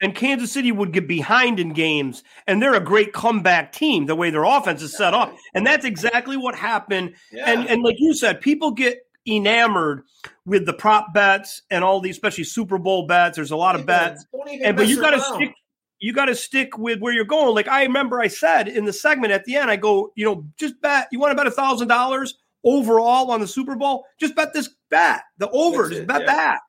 [0.00, 4.14] and Kansas City would get behind in games, and they're a great comeback team the
[4.14, 5.34] way their offense is set up.
[5.54, 7.14] And that's exactly what happened.
[7.32, 7.50] yeah.
[7.50, 10.04] And and like you said, people get enamored
[10.46, 13.36] with the prop bets and all these, especially Super Bowl bets.
[13.36, 14.24] There's a lot of bets.
[14.62, 15.34] And but you gotta around.
[15.34, 15.54] stick
[16.00, 17.54] you gotta stick with where you're going.
[17.54, 20.44] Like I remember I said in the segment at the end, I go, you know,
[20.58, 24.34] just bet you want to bet a thousand dollars overall on the Super Bowl, just
[24.34, 25.22] bet this bet.
[25.38, 26.26] The over, That's just it, bet yeah.
[26.26, 26.60] that.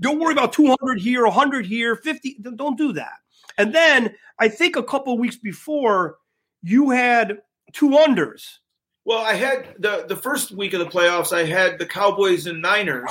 [0.00, 2.38] Don't worry about 200 here, 100 here, 50.
[2.56, 3.12] Don't do that.
[3.58, 6.16] And then I think a couple weeks before,
[6.62, 7.38] you had
[7.72, 8.44] two unders.
[9.04, 11.32] Well, I had the the first week of the playoffs.
[11.32, 13.10] I had the Cowboys and Niners,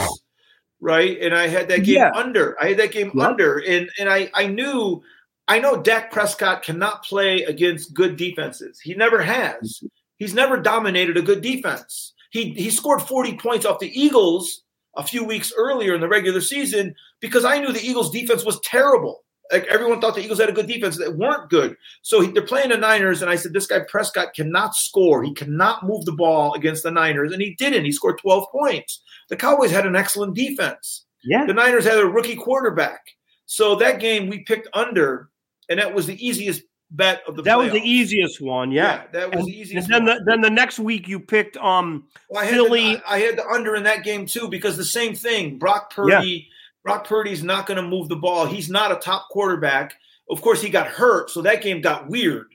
[0.81, 1.19] right?
[1.21, 2.11] And I had that game Yeah.
[2.15, 2.57] under.
[2.61, 3.23] I had that game Yep.
[3.25, 5.03] under, and and I I knew
[5.47, 8.79] I know Dak Prescott cannot play against good defenses.
[8.79, 9.83] He never has.
[10.17, 12.13] He's never dominated a good defense.
[12.31, 14.62] He he scored forty points off the Eagles
[14.95, 18.59] a few weeks earlier in the regular season because I knew the Eagles defense was
[18.61, 19.23] terrible.
[19.51, 21.75] Like everyone thought the Eagles had a good defense that weren't good.
[22.01, 25.21] So he, they're playing the Niners, and I said, this guy Prescott cannot score.
[25.23, 27.85] He cannot move the ball against the Niners, and he didn't.
[27.85, 29.03] He scored 12 points.
[29.29, 31.05] The Cowboys had an excellent defense.
[31.23, 31.45] Yeah.
[31.45, 33.01] The Niners had a rookie quarterback.
[33.45, 35.29] So that game we picked under,
[35.69, 38.71] and that was the easiest bet of the That was the easiest one.
[38.71, 39.03] Yeah.
[39.11, 39.87] that was And, the and easiest.
[39.89, 40.17] then one.
[40.17, 43.37] the then the next week you picked um Well, I had Philly- The, I had
[43.37, 45.57] the under in that game too because the same thing.
[45.57, 46.47] Brock Purdy
[46.83, 48.45] Brock Purdy's not going to move the ball.
[48.45, 49.95] He's not a top quarterback.
[50.29, 52.47] Of course, he got hurt, so that game got weird.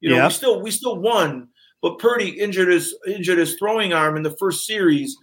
[0.00, 0.26] You know, Yeah.
[0.28, 1.48] we still we still won,
[1.82, 5.16] but Purdy injured his injured his throwing arm in the first series,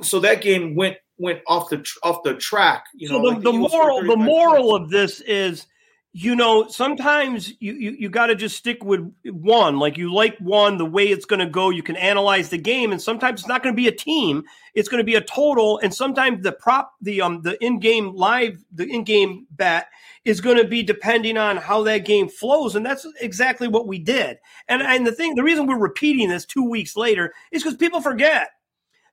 [0.00, 2.84] so that game went went off the tr- off the track.
[2.94, 5.66] You so know, the, like the Eagles moral the moral of this is
[6.14, 9.78] you know sometimes you you, you got to just stick with one.
[9.78, 12.92] Like you like one the way it's going to go you can analyze the game
[12.92, 14.42] and sometimes it's not going to be a team
[14.74, 18.62] it's going to be a total and sometimes the prop the um the in-game live
[18.72, 19.86] the in-game bet
[20.24, 23.98] is going to be depending on how that game flows and that's exactly what we
[23.98, 24.36] did.
[24.68, 28.02] And and the thing the reason we're repeating this 2 weeks later is cuz people
[28.02, 28.50] forget.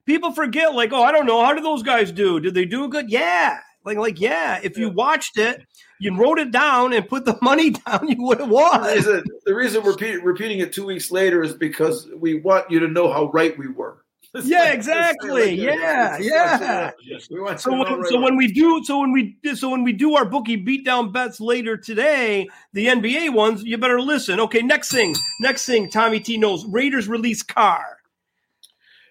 [0.05, 2.41] People forget like oh i don't know how did those guys do?
[2.41, 3.09] Did they do good?
[3.09, 3.59] Yeah.
[3.85, 5.61] Like like yeah if you watched it
[5.99, 9.23] you wrote it down and put the money down you would have The won reason,
[9.45, 12.87] the reason we're repeat, repeating it two weeks later is because we want you to
[12.87, 14.03] know how right we were.
[14.33, 15.53] It's Yeah, like- exactly.
[15.59, 16.91] it's Yeah, yeah.
[17.31, 19.83] We want so when, right so we when we do so when we so when
[19.83, 24.61] we do our bookie beatdown bets later today the nba ones you better listen okay
[24.61, 27.97] next thing next thing tommy t knows raiders release car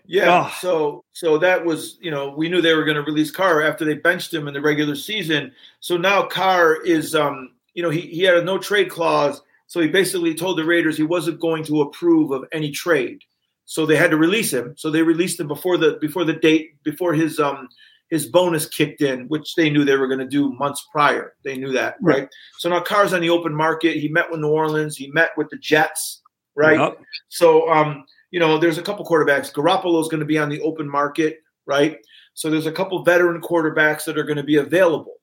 [0.09, 0.51] Yeah.
[0.61, 3.85] So so that was you know we knew they were going to release Carr after
[3.85, 5.53] they benched him in the regular season.
[5.81, 9.40] So now Carr is um you know he he had a no trade clause.
[9.66, 13.18] So he basically told the Raiders he wasn't going to approve of any trade.
[13.66, 14.75] So they had to release him.
[14.79, 17.68] So they released him before the before the date before his um
[18.09, 21.35] his bonus kicked in, which they knew they were going to do months prior.
[21.44, 22.21] They knew that, Right.
[22.21, 22.29] right?
[22.59, 23.99] So now Carr's on the open market.
[23.99, 24.97] He met with New Orleans.
[24.97, 26.23] He met with the Jets,
[26.57, 26.79] right?
[26.81, 27.03] Yep.
[27.29, 29.53] So, um, you know, there's a couple quarterbacks.
[29.53, 31.99] Garoppolo's going to be on the open market, right?
[32.35, 35.14] So there's a couple veteran quarterbacks that are going to be available,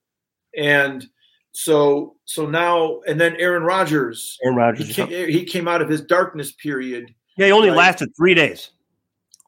[0.57, 1.05] and
[1.53, 5.87] so so now and then Aaron Rodgers, aaron he rodgers came, he came out of
[5.89, 7.13] his darkness period.
[7.37, 7.77] yeah he only Right.
[7.77, 8.71] lasted three days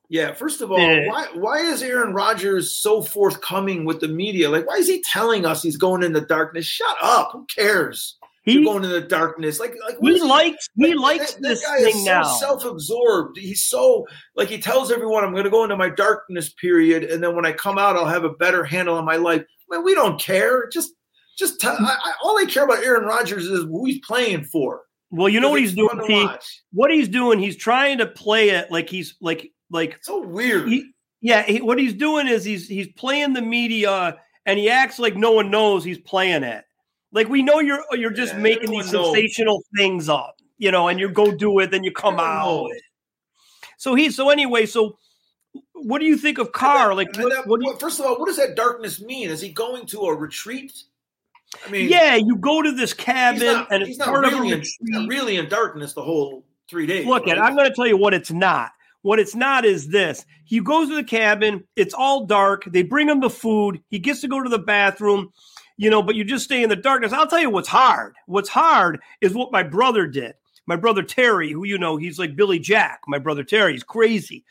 [0.10, 1.06] Yeah, first of all, Yeah.
[1.10, 4.50] why why is Aaron Rodgers so forthcoming with the media?
[4.50, 6.66] Like, why is he telling us he's going in the darkness?
[6.66, 7.32] Shut up!
[7.34, 8.16] Who cares?
[8.54, 9.60] You're going in the darkness.
[9.60, 12.04] Like, like what he is likes he Like, likes that, that this guy thing is
[12.06, 13.38] so now self-absorbed.
[13.38, 14.06] He's so
[14.36, 17.46] like he tells everyone, "I'm going to go into my darkness period, and then when
[17.46, 20.70] I come out, I'll have a better handle on my life." Man, we don't care.
[20.72, 20.94] Just,
[21.38, 24.82] just tell, I, I, all I care about Aaron Rodgers is who he's playing for.
[25.12, 26.24] well you know what he's doing fun to T?
[26.26, 26.62] watch.
[26.72, 30.68] what he's doing he's trying to play it like he's like like So weird.
[30.68, 35.00] he, yeah, he, what he's doing is he's he's playing the media and he acts
[35.00, 36.64] like no one knows he's playing it.
[37.12, 39.14] Like we know you're you're just Yeah, making these knows.
[39.14, 42.46] sensational things up, you know, and you go do it, then you come Everyone out.
[42.46, 42.72] knows.
[43.78, 44.98] So he so anyway, so
[45.74, 46.94] what do you think of Carr?
[46.96, 49.30] Like what, that- what you, first of all, what does that darkness mean?
[49.30, 50.74] Is he going to a retreat?
[51.66, 54.52] I mean, yeah, you go to this cabin not, and he's it's not part really,
[54.52, 57.06] of a in, really in darkness the whole three days.
[57.08, 57.38] Look right?
[57.38, 58.72] at I'm going to tell you what it's not.
[59.04, 60.26] What it's not is this.
[60.44, 62.66] He goes to the cabin, it's all dark.
[62.66, 63.82] They bring him the food.
[63.90, 65.32] He gets to go to the bathroom,
[65.78, 67.14] you know, but you just stay in the darkness.
[67.14, 68.14] I'll tell you what's hard.
[68.26, 70.34] What's hard is what my brother did.
[70.66, 73.00] My brother Terry, who you know, he's like Billy Jack.
[73.08, 74.44] My brother Terry, he's crazy.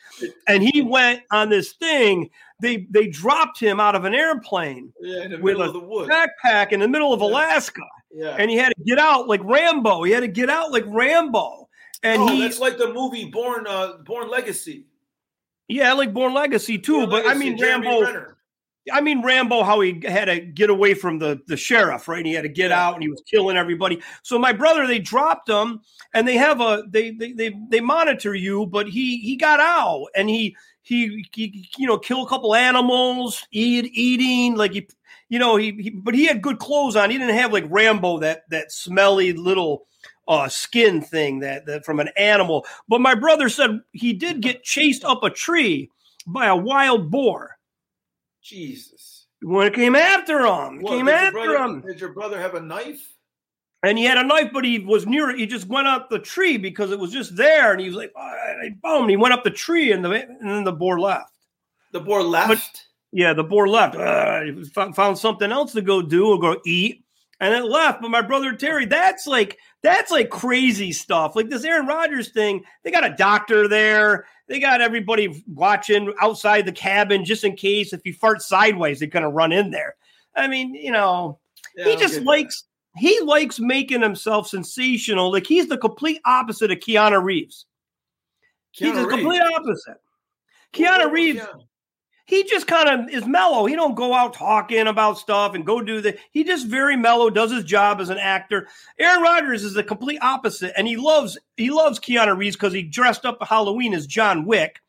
[0.47, 2.29] And he went on this thing.
[2.59, 6.09] They they dropped him out of an airplane yeah, with a of the woods.
[6.11, 7.27] backpack in the middle of Yeah.
[7.27, 7.81] Alaska.
[8.11, 8.35] Yeah.
[8.39, 10.01] And he had to get out like Rambo.
[10.03, 11.69] He had to get out like Rambo.
[12.01, 14.85] And oh, he that's like the movie Bourne uh, Bourne Legacy.
[15.67, 18.01] Yeah, I like Bourne Legacy too, Bourne but I mean Jeremy Rambo.
[18.05, 18.36] Renner.
[18.91, 22.19] I mean Rambo, how he had to get away from the the sheriff, right?
[22.19, 24.01] And he had to get out, and he was killing everybody.
[24.23, 25.81] So my brother, they dropped him,
[26.13, 30.07] and they have a they they they, they monitor you, but he he got out,
[30.15, 34.87] and he he, he you know kill a couple animals, eat eating like he
[35.29, 37.09] you know he, he but he had good clothes on.
[37.09, 39.87] He didn't have like Rambo that that smelly little
[40.27, 42.65] uh, skin thing that, that from an animal.
[42.87, 45.89] But my brother said he did get chased up a tree
[46.25, 47.56] by a wild boar
[48.47, 49.27] Jesus.
[49.41, 50.81] when it came after him.
[50.81, 53.13] What, came did your after brother- him, Did your brother have a knife?
[53.83, 55.37] and he had a knife, but he was near it.
[55.39, 58.11] He just went up the tree because it was just there, and he was like,
[58.17, 61.31] oh, "Boom!" He went up the tree, and the and then the boar left.
[61.91, 62.85] The boar left.
[63.11, 63.95] Yeah, the boar left.
[63.95, 67.03] Uh, he fo- found something else to go do or go eat,
[67.39, 68.01] and it left.
[68.01, 71.35] But my brother Terry, that's like that's like crazy stuff.
[71.35, 72.63] Like this Aaron Rodgers thing.
[72.83, 74.25] They got a doctor there.
[74.47, 79.07] They got everybody watching outside the cabin just in case if he farts sideways, they're
[79.09, 79.95] gonna run in there.
[80.35, 81.39] I mean, you know,
[81.75, 82.63] Yeah, he just likes
[82.95, 85.31] he likes making himself sensational.
[85.31, 87.65] Like he's the complete opposite of Keanu Reeves.
[88.79, 88.85] that.
[88.85, 89.51] he's the Keanu complete Reeves.
[89.57, 89.97] opposite.
[90.73, 91.66] Keanu Reeves Keanu?
[92.27, 93.65] He just kind of is mellow.
[93.65, 96.17] He don't go out talking about stuff and go do the.
[96.31, 98.67] He just very mellow, does his job as an actor.
[98.99, 102.83] Aaron Rodgers is the complete opposite, and he loves he loves Keanu Reeves because he
[102.83, 104.81] dressed up for Halloween as John Wick,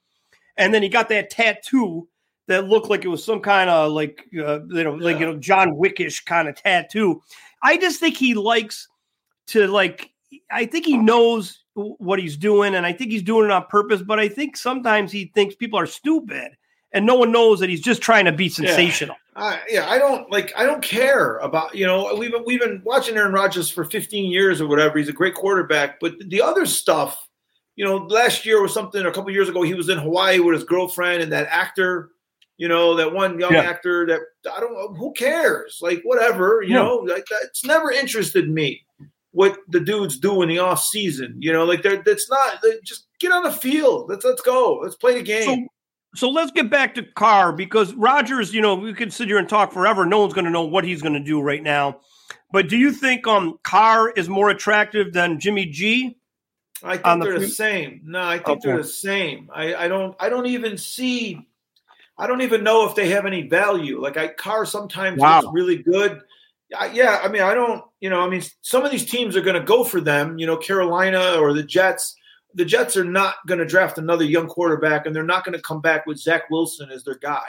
[0.57, 2.09] and then he got that tattoo
[2.49, 5.39] that looked like it was some kind of like uh, you know like you know
[5.39, 7.23] John Wickish kind of tattoo.
[7.63, 8.89] I just think he likes
[9.49, 10.11] to like.
[10.51, 14.03] I think he knows what he's doing, and I think he's doing it on purpose.
[14.03, 16.57] But I think sometimes he thinks people are stupid,
[16.93, 19.17] and no one knows that he's just trying to be sensational.
[19.37, 19.45] Yeah.
[19.45, 20.53] Uh, yeah, I don't like.
[20.57, 22.13] I don't care about you know.
[22.17, 24.99] We've been, we've been watching Aaron Rodgers for 15 years or whatever.
[24.99, 27.29] He's a great quarterback, but the other stuff,
[27.77, 29.07] you know, last year was something.
[29.07, 32.11] A couple years ago, he was in Hawaii with his girlfriend and that actor.
[32.57, 33.61] You know, that one young yeah.
[33.61, 34.21] actor that
[34.53, 34.93] I don't know.
[34.95, 35.79] Who cares?
[35.81, 36.61] Like whatever.
[36.63, 36.83] You yeah.
[36.83, 38.85] know, like it's never interested me
[39.31, 41.37] what the dudes do in the off season.
[41.39, 44.09] You know, like they're that's not just get on the field.
[44.09, 44.81] Let's let's go.
[44.83, 45.45] Let's play the game.
[45.45, 45.67] So,
[46.15, 49.49] so let's get back to Carr because Rodgers, you know, we could sit here and
[49.49, 50.07] talk forever.
[50.07, 52.01] No one's going to know what he's going to do right now.
[52.51, 56.17] But do you think um Carr is more attractive than Jimmy G?
[56.83, 58.01] I think they're the, the same.
[58.05, 58.61] No, I think okay.
[58.65, 59.51] they're the same.
[59.53, 61.47] I, I don't I don't even see
[62.17, 64.01] I don't even know if they have any value.
[64.01, 65.43] Like I Carr sometimes wow.
[65.53, 66.21] really good.
[66.77, 69.41] I, yeah, I mean, I don't, you know, I mean, some of these teams are
[69.41, 70.39] going to go for them.
[70.39, 72.15] You know, Carolina or the Jets
[72.55, 75.63] the Jets are not going to draft another young quarterback, and they're not going to
[75.63, 77.47] come back with Zach Wilson as their guy.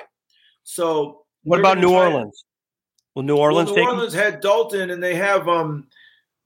[0.64, 2.46] So, what about New Orleans?
[3.16, 3.72] Will New Orleans?
[3.72, 4.20] Well, New Orleans him?
[4.20, 5.88] had Dalton, and they have um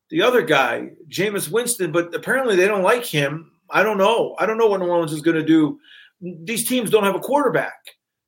[0.10, 3.52] the other guy, Jameis Winston, but apparently they don't like him.
[3.70, 4.36] I don't know.
[4.38, 5.80] I don't know what New Orleans is going to do.
[6.22, 7.80] These teams don't have a quarterback,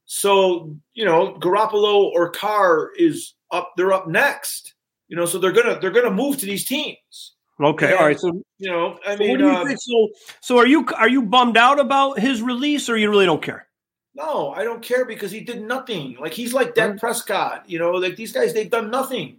[0.05, 3.73] so you know Garoppolo or Carr is up.
[3.77, 4.73] They're up next.
[5.07, 7.34] You know, so they're gonna they're gonna move to these teams.
[7.61, 8.19] Okay, and, all right.
[8.19, 10.09] So you know, I so mean, uh, so
[10.41, 13.67] so are you are you bummed out about his release, or you really don't care?
[14.13, 16.17] No, I don't care because he did nothing.
[16.19, 17.69] Like he's like Dak Prescott.
[17.69, 19.37] You know, like these guys, they've done nothing.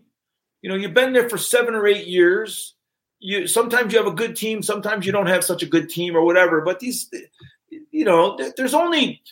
[0.63, 2.75] You know, you've been there for seven or eight years.
[3.19, 6.17] You sometimes you have a good team, sometimes you don't have such a good team
[6.17, 6.63] or whatever.
[6.63, 7.11] But these,
[7.91, 9.23] you know, there's only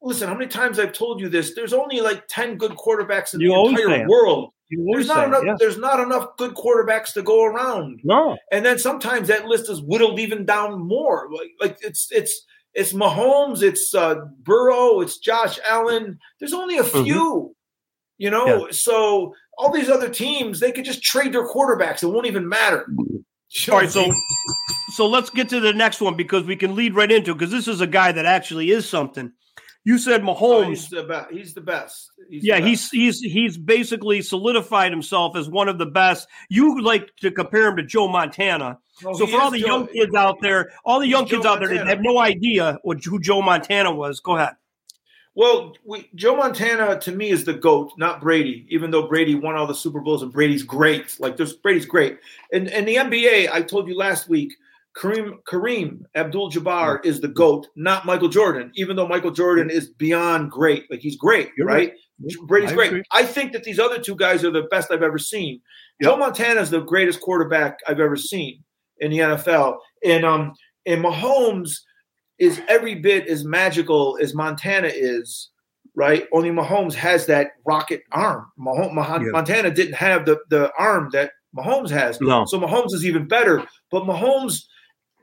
[0.00, 0.28] listen.
[0.28, 1.54] How many times I've told you this?
[1.54, 4.52] There's only like ten good quarterbacks in you the entire world.
[4.92, 5.42] There's not enough.
[5.44, 5.54] Yeah.
[5.58, 8.00] There's not enough good quarterbacks to go around.
[8.04, 8.36] No.
[8.50, 11.28] And then sometimes that list is whittled even down more.
[11.32, 16.18] Like, like it's it's it's Mahomes, it's uh, Burrow, it's Josh Allen.
[16.40, 17.04] There's only a mm-hmm.
[17.04, 17.52] few, mm-hmm.
[18.18, 18.66] you know.
[18.66, 18.72] Yeah.
[18.72, 22.02] So all these other teams, they could just trade their quarterbacks.
[22.02, 22.86] It won't even matter.
[23.70, 24.10] All right, so
[24.92, 27.68] so let's get to the next one because we can lead right into because this
[27.68, 29.32] is a guy that actually is something.
[29.84, 30.40] You said Mahomes.
[30.40, 31.30] Oh, he's the best.
[31.32, 32.10] He's the best.
[32.28, 32.92] He's yeah, the best.
[32.92, 36.28] he's he's he's basically solidified himself as one of the best.
[36.48, 38.78] You like to compare him to Joe Montana.
[39.04, 41.50] Oh, so for all the Joe, young kids out there, all the young kids Joe
[41.50, 44.54] out there that have no idea what who Joe Montana was, go ahead.
[45.34, 48.66] Well, we, Joe Montana to me is the goat, not Brady.
[48.68, 52.18] Even though Brady won all the Super Bowls and Brady's great, like this, Brady's great.
[52.52, 54.54] And and the NBA, I told you last week,
[54.96, 58.70] Kareem Kareem Abdul-Jabbar is the goat, not Michael Jordan.
[58.74, 61.90] Even though Michael Jordan is beyond great, like he's great, You're right?
[61.90, 62.36] right?
[62.46, 62.88] Brady's I great.
[62.88, 63.02] Agree.
[63.10, 65.60] I think that these other two guys are the best I've ever seen.
[66.00, 66.10] Yep.
[66.10, 68.62] Joe Montana is the greatest quarterback I've ever seen
[68.98, 70.52] in the NFL, and um,
[70.86, 71.72] and Mahomes
[72.38, 75.50] is every bit as magical as Montana is,
[75.94, 76.26] right?
[76.32, 78.46] Only Mahomes has that rocket arm.
[78.58, 79.30] Mahomes, yeah.
[79.30, 82.20] Montana didn't have the the arm that Mahomes has.
[82.20, 82.44] No.
[82.44, 83.64] So Mahomes is even better.
[83.90, 84.64] But Mahomes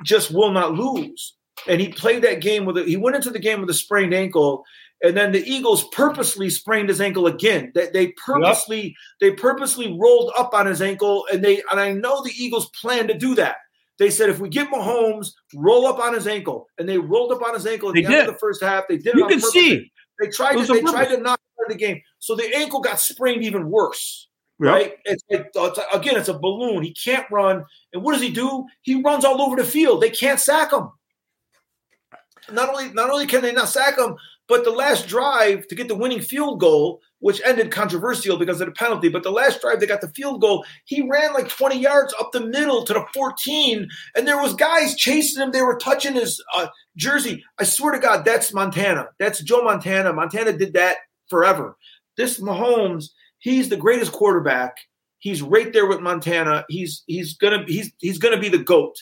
[0.04, 1.36] just will not lose.
[1.68, 4.14] And he played that game with a, he went into the game with a sprained
[4.14, 4.64] ankle,
[5.04, 7.72] and then the Eagles purposely sprained his ankle again.
[7.76, 8.94] That they, they purposely yep.
[9.20, 13.08] they purposely rolled up on his ankle, and they and I know the Eagles plan
[13.08, 13.58] to do that.
[13.98, 17.44] They said if we get Mahomes, roll up on his ankle, and they rolled up
[17.44, 18.20] on his ankle at they the did.
[18.20, 18.88] end of the first half.
[18.88, 19.16] They did.
[19.16, 19.52] You can purpose.
[19.52, 22.80] see they tried to they tried to knock out of the game, so the ankle
[22.80, 24.29] got sprained even worse.
[24.60, 24.96] Right?
[25.06, 26.84] It's, it's, again, it's a balloon.
[26.84, 27.64] He can't run.
[27.94, 28.66] And what does he do?
[28.82, 30.02] He runs all over the field.
[30.02, 30.90] They can't sack him.
[32.52, 34.16] Not only not only can they not sack him,
[34.48, 38.68] but the last drive to get the winning field goal, which ended controversial because of
[38.68, 41.80] the penalty, but the last drive they got the field goal, he ran like 20
[41.80, 45.52] yards up the middle to the 14, and there was guys chasing him.
[45.52, 46.68] They were touching his uh,
[46.98, 47.44] jersey.
[47.60, 49.10] I swear to God, that's Montana.
[49.20, 50.12] That's Joe Montana.
[50.12, 50.98] Montana did that
[51.30, 51.78] forever.
[52.18, 54.78] This Mahomes– he's the greatest quarterback.
[55.20, 56.66] He's right there with Montana.
[56.70, 58.96] He's he's gonna he's he's gonna be the goat.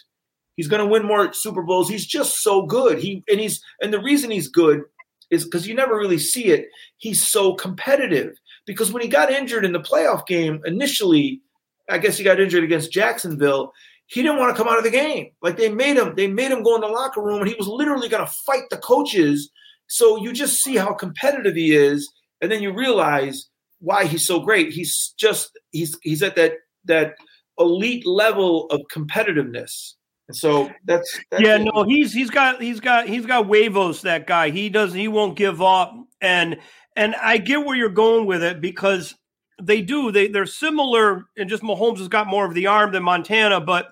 [0.55, 1.89] He's gonna win more Super Bowls.
[1.89, 2.97] He's just so good.
[2.97, 4.81] He and he's and the reason he's good
[5.29, 6.67] is because you never really see it.
[6.97, 8.35] He's so competitive.
[8.65, 11.41] Because when he got injured in the playoff game initially,
[11.89, 13.73] I guess he got injured against Jacksonville.
[14.07, 15.31] He didn't want to come out of the game.
[15.41, 17.67] Like they made him, they made him go in the locker room, and he was
[17.67, 19.49] literally going to fight the coaches.
[19.87, 22.09] So you just see how competitive he is,
[22.41, 23.47] and then you realize
[23.79, 24.71] why he's so great.
[24.71, 26.53] He's just he's he's at that
[26.85, 27.15] that
[27.59, 29.93] elite level of competitiveness.
[30.27, 34.01] And so that's, that's yeah, no, he's he's got he's got he's got huevos.
[34.01, 34.99] That guy, he doesn't.
[34.99, 35.93] he won't give up.
[36.21, 36.57] and
[36.95, 39.15] and I get where you're going with it because
[39.61, 43.03] they do they they're similar, and just Mahomes has got more of the arm than
[43.03, 43.91] Montana, but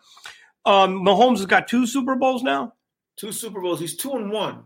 [0.65, 2.73] um, Mahomes has got two Super Bowls now.
[3.17, 3.79] Two Super Bowls.
[3.79, 4.63] He's two and one.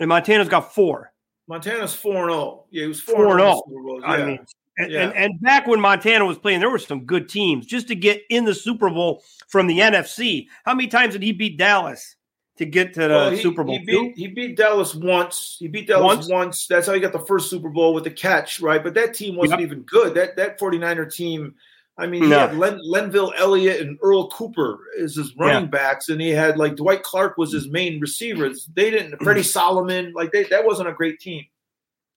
[0.00, 1.12] And Montana's got four.
[1.46, 2.40] Montana's four and zero.
[2.40, 2.64] Oh.
[2.70, 3.62] Yeah, he was four, four and zero.
[3.68, 3.98] Oh.
[4.00, 4.06] Yeah.
[4.06, 4.46] I mean,
[4.78, 5.02] and, yeah.
[5.02, 8.22] and, and back when Montana was playing, there were some good teams just to get
[8.30, 10.46] in the Super Bowl from the NFC.
[10.64, 12.16] How many times did he beat Dallas
[12.58, 13.78] to get to the well, he, Super Bowl?
[13.78, 15.56] He beat, he beat, Dallas once.
[15.58, 16.28] He beat Dallas once?
[16.28, 16.66] once.
[16.66, 18.82] That's how he got the first Super Bowl with the catch, right?
[18.82, 19.66] But that team wasn't yep.
[19.66, 20.14] even good.
[20.14, 21.54] That that 49er team–
[21.98, 22.38] I mean, he no.
[22.38, 25.70] had Len, Lenvil Elliott and Earl Cooper as his running yeah.
[25.70, 28.68] backs, and he had like Dwight Clark was his main receivers.
[28.74, 31.44] They didn't Freddie Solomon like they, that wasn't a great team.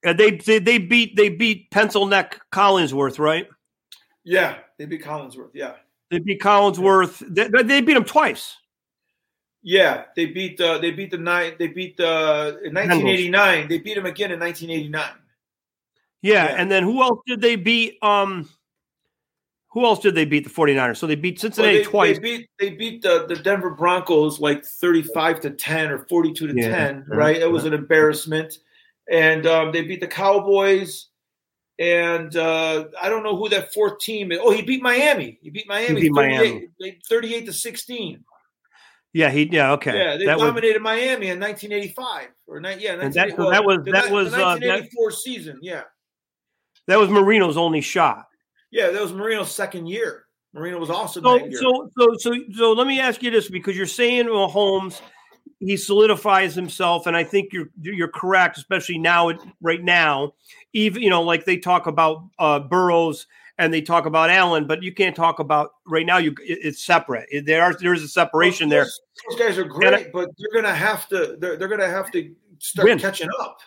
[0.06, 3.48] And they, they they beat they beat Pencil Neck Collinsworth, right?
[4.24, 5.52] Yeah, they beat Collinsworth.
[5.54, 5.74] Yeah,
[6.12, 7.24] they beat Collinsworth.
[7.34, 8.56] They, they beat him twice.
[9.64, 11.56] Yeah, they beat uh, they beat the nine.
[11.58, 13.68] They beat the in 1989.
[13.68, 15.10] They beat him again in 1989.
[16.22, 17.98] Yeah, yeah, and then who else did they beat?
[18.04, 18.48] Um,
[19.76, 20.98] who else did they beat the 49ers?
[20.98, 22.16] So they beat Cincinnati well, they, twice.
[22.16, 26.54] They beat they beat the, the Denver Broncos like 35 to 10 or 42 to
[26.56, 27.36] yeah, 10, right?
[27.36, 28.60] It was an embarrassment.
[29.12, 31.08] And um, they beat the Cowboys.
[31.78, 34.40] And uh, I don't know who that fourth team is.
[34.42, 35.38] Oh, he beat Miami.
[35.42, 37.00] He beat Miami, he beat 38, Miami.
[37.10, 38.24] 38 to 16.
[39.16, 39.98] Yeah, he yeah okay.
[39.98, 44.12] Yeah, they that dominated was, Miami in 1985 or yeah, that, so that was that
[44.12, 45.60] was the 1984 uh, that, season.
[45.62, 45.84] Yeah,
[46.88, 48.26] that was Marino's only shot.
[48.72, 50.26] Yeah, that was Marino's second year.
[50.54, 51.24] Marino was awesome.
[51.24, 55.00] So, so, so, so, so, let me ask you this because you're saying Mahomes,
[55.60, 60.34] he solidifies himself, and I think you're you're correct, especially now, right now.
[60.74, 64.84] Even you know, like they talk about uh, Burrows and they talk about Allen, but
[64.84, 66.18] you can't talk about right now.
[66.18, 67.30] You it's separate.
[67.46, 69.38] There are there's a separation well, those, there.
[69.38, 71.38] Those guys are great, I, but they're gonna have to.
[71.40, 73.00] They're, they're gonna have to start win.
[73.00, 73.60] catching up.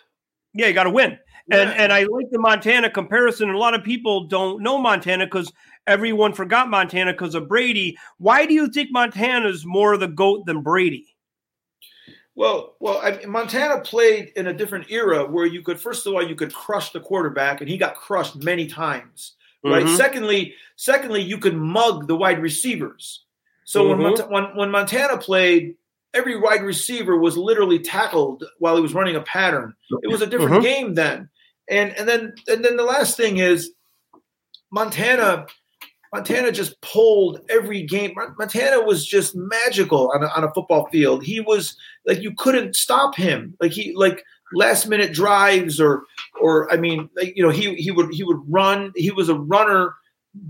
[0.54, 1.18] Yeah, you got to win.
[1.50, 3.48] And and I like the Montana comparison.
[3.48, 5.50] A lot of people don't know Montana because
[5.86, 7.96] everyone forgot Montana because of Brady.
[8.18, 11.16] Why do you think Montana's more the goat than Brady?
[12.38, 16.14] Well, well, I mean, Montana played in a different era where you could, first of
[16.14, 19.32] all, you could crush the quarterback, and he got crushed many times.
[19.64, 19.84] Right.
[19.84, 19.96] Mm-hmm.
[19.96, 23.24] Secondly, secondly, you could mug the wide receivers.
[23.64, 24.02] So mm-hmm.
[24.02, 25.74] when, when when Montana played,
[26.14, 29.74] every wide receiver was literally tackled while he was running a pattern.
[30.04, 30.62] It was a different mm-hmm.
[30.62, 31.28] game then.
[31.68, 33.72] And and then and then the last thing is
[34.70, 35.46] Montana.
[36.10, 38.14] Montana just pulled every game.
[38.38, 41.22] Montana was just magical on a, on a football field.
[41.22, 41.76] He was
[42.08, 43.54] like you couldn't stop him.
[43.60, 46.02] Like he like last minute drives or
[46.40, 48.92] or I mean like, you know he he would he would run.
[48.96, 49.94] He was a runner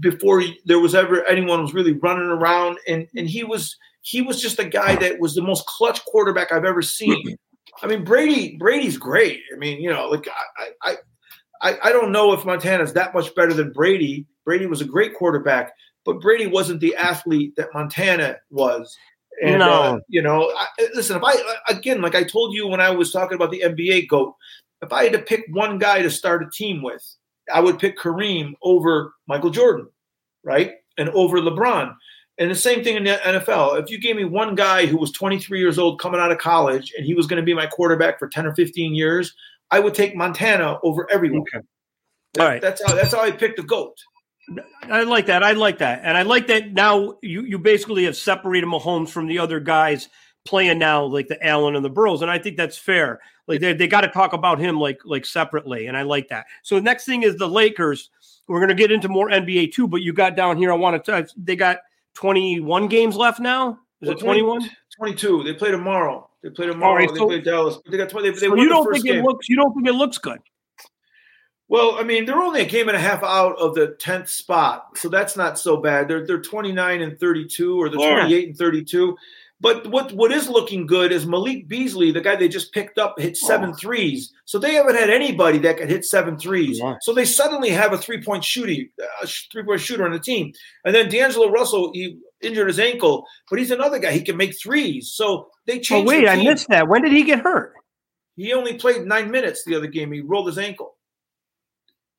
[0.00, 4.40] before there was ever anyone was really running around and and he was he was
[4.40, 7.36] just a guy that was the most clutch quarterback I've ever seen.
[7.82, 8.56] I mean, Brady.
[8.56, 9.40] Brady's great.
[9.54, 10.26] I mean, you know, like
[10.82, 10.96] I,
[11.62, 14.26] I, I don't know if Montana's that much better than Brady.
[14.44, 15.72] Brady was a great quarterback,
[16.04, 18.96] but Brady wasn't the athlete that Montana was.
[19.44, 19.70] And no.
[19.70, 21.16] uh, you know, I, listen.
[21.16, 21.36] If I
[21.68, 24.34] again, like I told you when I was talking about the NBA goat,
[24.82, 27.04] if I had to pick one guy to start a team with,
[27.52, 29.88] I would pick Kareem over Michael Jordan,
[30.44, 31.94] right, and over LeBron.
[32.38, 33.82] And the same thing in the NFL.
[33.82, 36.92] If you gave me one guy who was 23 years old coming out of college
[36.96, 39.34] and he was going to be my quarterback for 10 or 15 years,
[39.72, 41.40] I would take Montana over everyone.
[41.40, 41.66] Okay.
[42.34, 42.62] That, All right.
[42.62, 43.96] That's how that's how I picked the GOAT.
[44.82, 45.42] I like that.
[45.42, 46.00] I like that.
[46.04, 50.08] And I like that now you, you basically have separated Mahomes from the other guys
[50.44, 52.22] playing now, like the Allen and the Burrows.
[52.22, 53.20] And I think that's fair.
[53.46, 55.86] Like they, they got to talk about him like like separately.
[55.86, 56.46] And I like that.
[56.62, 58.10] So the next thing is the Lakers.
[58.46, 60.72] We're going to get into more NBA too, but you got down here.
[60.72, 61.80] I want to, they got
[62.14, 63.78] 21 games left now.
[64.00, 64.70] Is well, it 21?
[64.96, 65.44] 22.
[65.44, 66.28] They play tomorrow.
[66.42, 66.94] They play tomorrow.
[66.94, 67.78] Right, they play Dallas.
[67.90, 68.30] They got 20.
[68.30, 69.18] They, so you don't think game.
[69.18, 69.48] it looks.
[69.48, 70.40] You don't think it looks good.
[71.68, 74.96] Well, I mean, they're only a game and a half out of the 10th spot,
[74.96, 76.08] so that's not so bad.
[76.08, 79.16] They're they're 29 and 32 or the 28 and 32.
[79.60, 83.18] But what what is looking good is Malik Beasley, the guy they just picked up,
[83.18, 83.46] hit oh.
[83.46, 83.74] seven oh.
[83.74, 84.32] threes.
[84.44, 86.78] So they haven't had anybody that could hit seven threes.
[86.78, 86.96] Yeah.
[87.02, 90.20] So they suddenly have a three point shooting, uh, a three point shooter on the
[90.20, 90.52] team.
[90.84, 94.12] And then D'Angelo Russell, he injured his ankle, but he's another guy.
[94.12, 95.10] He can make threes.
[95.12, 96.08] So they oh, changed.
[96.08, 96.88] Oh wait, I missed that.
[96.88, 97.74] When did he get hurt?
[98.36, 100.12] He only played nine minutes the other game.
[100.12, 100.94] He rolled his ankle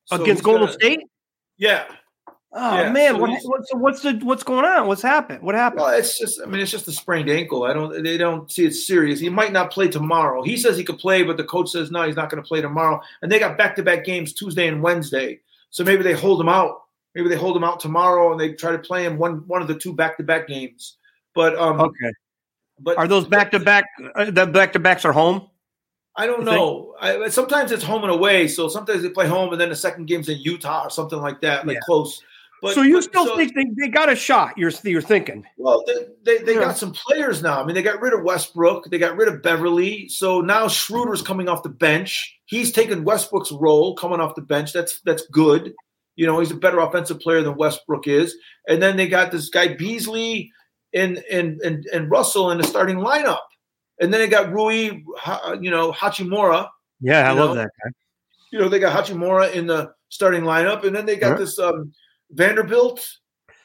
[0.10, 1.02] so against Golden gonna, State.
[1.58, 1.86] Yeah,
[2.52, 4.88] Oh yeah, man, so what, what's what's the what's going on?
[4.88, 5.44] What's happened?
[5.44, 5.82] What happened?
[5.82, 7.64] Well, it's just I mean it's just a sprained ankle.
[7.64, 9.20] I don't they don't see it serious.
[9.20, 10.42] He might not play tomorrow.
[10.42, 12.60] He says he could play, but the coach says no, he's not going to play
[12.60, 13.02] tomorrow.
[13.22, 16.50] And they got back to back games Tuesday and Wednesday, so maybe they hold him
[16.50, 16.86] out.
[17.14, 19.68] Maybe they hold him out tomorrow and they try to play him one one of
[19.68, 20.98] the two back to back games.
[21.36, 22.14] But um okay,
[22.80, 23.86] but are those back to back?
[24.16, 25.50] The back to backs are home.
[26.20, 26.96] I don't You know.
[27.00, 28.48] I, sometimes it's home and away.
[28.50, 31.40] So sometimes they play home and then the second game's in Utah or something like
[31.42, 31.80] that, like Yeah.
[31.86, 32.22] close.
[32.62, 34.58] But so you but- still so- think they, they got a shot?
[34.58, 35.46] You're you're thinking?
[35.58, 35.94] Well, they,
[36.26, 36.66] they, they Yeah.
[36.66, 37.62] got some players now.
[37.62, 38.90] I mean, they got rid of Westbrook.
[38.92, 40.10] They got rid of Beverley.
[40.10, 42.36] So now Schroeder's coming off the bench.
[42.48, 44.74] He's taken Westbrook's role coming off the bench.
[44.74, 45.74] That's that's good.
[46.18, 48.36] You know, he's a better offensive player than Westbrook is.
[48.68, 50.52] And then they got this guy Beasley
[50.94, 53.40] and and and, and Russell in the starting lineup.
[54.00, 55.04] And then they got Rui,
[55.62, 56.70] you know, Hachimura.
[57.02, 57.56] Yeah, I love know?
[57.56, 57.92] that guy.
[58.52, 61.36] You know, they got Hachimura in the starting lineup, and then they got Yeah.
[61.36, 61.94] this um,
[62.32, 63.06] Vanderbilt,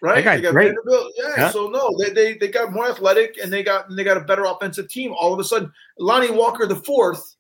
[0.01, 0.17] right?
[0.25, 0.67] They got great.
[0.67, 1.51] Vanderbilt, yeah, Yeah.
[1.51, 4.21] So no, they, they they got more athletic, and they got and they got a
[4.21, 5.15] better offensive team.
[5.19, 7.37] All of a sudden, Lonnie Walker the fourth,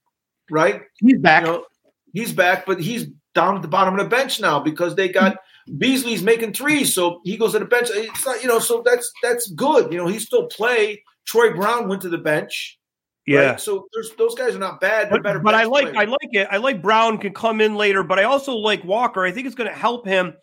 [0.50, 0.82] right?
[1.00, 1.44] He's back.
[1.44, 1.64] You know,
[2.12, 5.36] he's back, but he's down at the bottom of the bench now because they got
[5.78, 7.88] Beasley's making threes, so he goes to the bench.
[7.92, 9.92] It's not, you know, so that's that's good.
[9.92, 11.02] You know, he still play.
[11.26, 12.78] Troy Brown went to the bench.
[13.26, 13.38] Yeah.
[13.50, 13.60] right?
[13.60, 15.06] So there's those guys are not bad.
[15.10, 15.38] They're But, better.
[15.40, 15.96] but I like players.
[15.96, 16.48] I like it.
[16.50, 19.24] I like Brown can come in later, but I also like Walker.
[19.24, 20.34] I think it's going to help him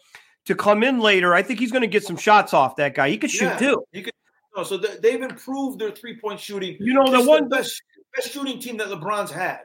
[0.46, 1.34] to come in later.
[1.34, 3.10] I think he's going to get some shots off that guy.
[3.10, 3.58] He could shoot Yeah.
[3.58, 3.84] too.
[3.92, 4.14] You could,
[4.58, 6.78] no, so they- they've improved their three point shooting.
[6.80, 7.82] You know, the one- best
[8.16, 9.60] best shooting team that LeBron's had.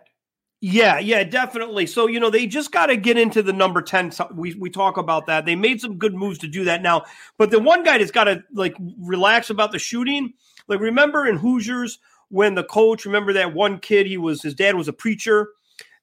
[0.63, 1.87] Yeah, yeah, definitely.
[1.87, 4.11] So you know they just got to get into the number ten.
[4.11, 5.45] So we we talk about that.
[5.45, 7.03] They made some good moves to do that now,
[7.37, 10.33] but the one guy that's got to like relax about the shooting.
[10.67, 11.99] Like remember in Hoosiers
[12.31, 15.49] when the coach remember that one kid he was his dad was a preacher.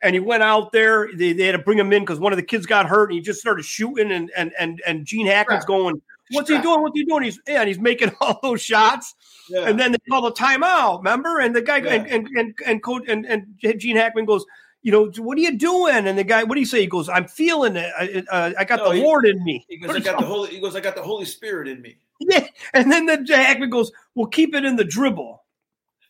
[0.02, 1.08] And he went out there.
[1.16, 3.14] They, they had to bring him in because one of the kids got hurt, and
[3.14, 4.12] he just started shooting.
[4.12, 6.02] And and and and Gene Hackman's going,
[6.32, 6.82] "What's he doing?
[6.82, 9.16] What's he doing?" He's yeah, and he's making all those shots.
[9.50, 9.62] Yeah.
[9.66, 11.40] And then they call the timeout, remember?
[11.40, 11.94] And the guy Yeah.
[11.94, 13.46] and, and and and coach and, and
[13.78, 14.44] Gene Hackman goes,
[14.82, 16.06] you know, what are you doing?
[16.06, 16.82] And the guy, what do you say?
[16.82, 17.90] He goes, I'm feeling it.
[17.98, 19.66] I, uh, I got No, the he- Lord in me.
[19.70, 20.50] he goes, I got the holy.
[20.50, 21.96] He goes, I got the Holy Spirit in me.
[22.20, 22.46] yeah.
[22.74, 25.43] And then the Hackman goes, well, keep it in the dribble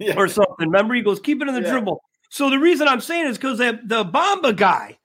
[0.04, 0.16] Yeah.
[0.18, 0.68] or something.
[0.68, 0.94] Remember?
[0.94, 1.72] He goes, keep it in the Yeah.
[1.72, 2.02] dribble.
[2.30, 4.98] So the reason I'm saying is because the, the Bamba guy,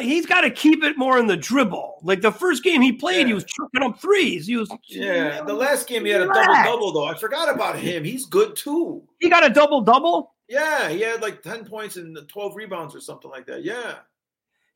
[0.00, 2.00] he's got to keep it more in the dribble.
[2.02, 4.46] Like the first game he played, he was chucking up threes.
[4.46, 5.42] He was Yeah.
[5.42, 7.06] The last game he had a double double though.
[7.06, 8.04] I forgot about him.
[8.04, 9.02] He's good too.
[9.20, 10.34] he got a double double.
[10.48, 13.64] Yeah, he had like ten points and twelve rebounds or something like that.
[13.64, 13.96] Yeah.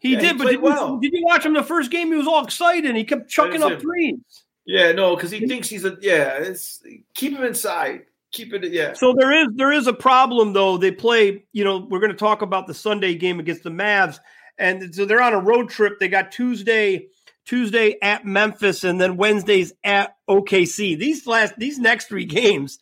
[0.01, 0.99] He Yeah, he did, but did, well.
[1.03, 2.09] you, did you watch him the first game?
[2.09, 2.97] He was all excited.
[2.97, 4.19] He kept chucking up threes.
[4.65, 4.93] Yeah.
[4.93, 5.97] No, because he thinks he's a.
[6.01, 6.39] Yeah.
[6.39, 6.83] It's
[7.15, 8.07] keep him inside.
[8.33, 8.71] Keep it.
[8.73, 8.93] Yeah.
[8.95, 10.77] So there is there is a problem though.
[10.77, 14.21] They play, you know, we're going to talk about the Sunday game against the Mavs,
[14.59, 15.99] and so they're on a road trip.
[15.99, 17.09] They got Tuesday,
[17.45, 20.97] Tuesday at Memphis, and then Wednesdays at OKC.
[20.99, 22.79] These last these next three games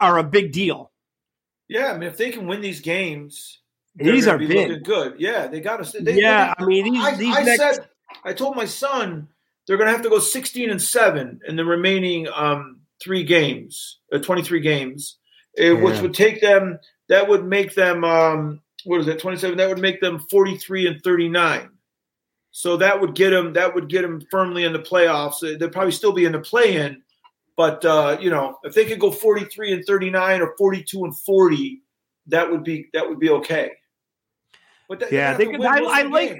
[0.00, 0.90] are a big deal.
[1.68, 1.92] Yeah.
[1.92, 3.60] I mean, if they can win these games,
[3.94, 4.84] These be big.
[4.84, 5.14] good.
[5.18, 6.02] Yeah, they got to.
[6.02, 7.88] They, yeah, they- I mean these I, these I next said
[8.24, 9.28] I told my son
[9.66, 13.98] they're going to have to go 16 and seven in the remaining um, three games,
[14.12, 15.18] uh, 23 games,
[15.60, 16.78] uh, which would take them.
[17.08, 18.04] That would make them.
[18.04, 19.18] Um, what is it?
[19.18, 19.56] 27.
[19.56, 21.70] That would make them 43 and 39.
[22.50, 23.52] So that would get them.
[23.52, 25.42] That would get them firmly in the playoffs.
[25.42, 27.02] Uh, They'd probably still be in the play-in,
[27.56, 31.82] but uh, you know, if they could go 43 and 39 or 42 and 40,
[32.28, 33.70] that would be that would be okay.
[34.88, 36.38] But that, Yeah, they could- I- I like-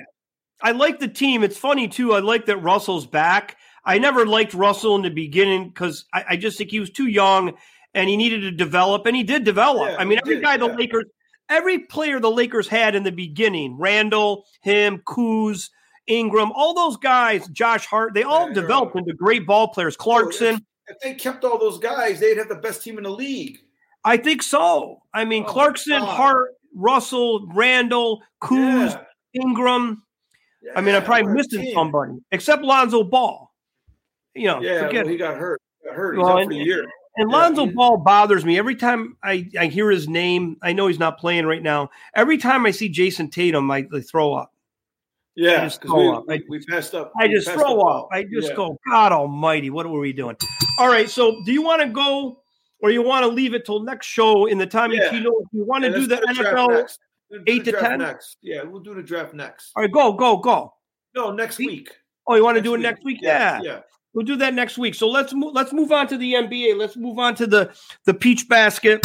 [0.61, 1.45] I like the team.
[1.45, 2.13] It's funny too.
[2.15, 3.57] I like that Russell's back.
[3.89, 7.07] I never liked Russell in the beginning because I, I just think he was too
[7.09, 7.55] young
[7.95, 9.91] and he needed to develop, and he did develop.
[9.91, 10.75] Yeah, I mean, every did, guy the yeah.
[10.75, 11.05] Lakers,
[11.49, 15.71] every player the Lakers had in the beginning, Randle, him, Kuz,
[16.07, 19.97] Ingram, all those guys, Josh Hart, they all Yeah, developed all- into great ball players.
[19.97, 23.59] Clarkson, If they kept all those guys, they'd have the best team in the league.
[24.05, 25.03] I think so.
[25.15, 29.03] I mean, Oh, Clarkson, Hart, Russell, Randle, Kuz.
[29.35, 30.03] Ingram.
[30.77, 33.48] I mean, I'm probably missing somebody except Lonzo Ball.
[34.39, 35.61] You know, Yeah, forget well, he got hurt.
[35.83, 36.15] He got hurt.
[36.17, 36.87] He's Well, out and- for a year.
[37.17, 40.57] And Lonzo he's- Ball bothers me every time I, I hear his name.
[40.63, 41.91] I know he's not playing right now.
[42.15, 44.53] Every time I see Jayson Tatum, I, I throw up.
[45.35, 46.25] Yeah, just 'cause throw we, up.
[46.31, 47.13] I- we, passed up.
[47.19, 48.05] I just throw up.
[48.05, 48.09] up.
[48.13, 48.55] I just Yeah.
[48.57, 50.37] go, God Almighty, what were we doing?
[50.79, 52.41] All right, so do you want to go,
[52.81, 55.07] or you want to leave it till next show in the Tommy Yeah.
[55.13, 55.13] If
[55.53, 56.99] you want to Yeah, do the let's NFL.
[57.31, 57.99] Do eight the to 10?
[57.99, 58.39] next.
[58.43, 59.73] Yeah, we'll do the draft next.
[59.77, 60.75] all right, go, go, go.
[61.17, 61.91] No, next Week?
[62.29, 63.19] Oh, you want to do it next week?
[63.23, 63.81] Yeah, yeah.
[64.15, 64.95] We'll do that next week.
[64.95, 65.53] So let's move.
[65.55, 66.77] Let's move on to the NBA.
[66.77, 67.73] Let's move on to the
[68.05, 69.05] the peach basket,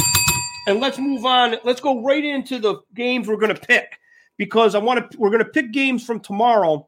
[0.67, 1.55] and let's move on.
[1.63, 3.99] Let's go right into the games we're going to pick
[4.37, 5.17] because I want to.
[5.17, 6.87] We're going to pick games from tomorrow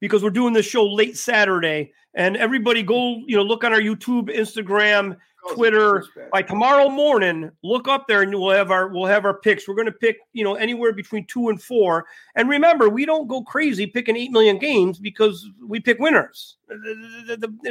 [0.00, 3.16] because we're doing this show late Saturday, and everybody go.
[3.26, 5.16] You know, look on our YouTube, Instagram,
[5.54, 6.04] Twitter.
[6.32, 9.66] By tomorrow morning, look up there and we'll have our we'll have our picks.
[9.66, 12.06] We're going to pick you know anywhere between two and four.
[12.34, 16.56] And remember, we don't go crazy picking eight million games because we pick winners,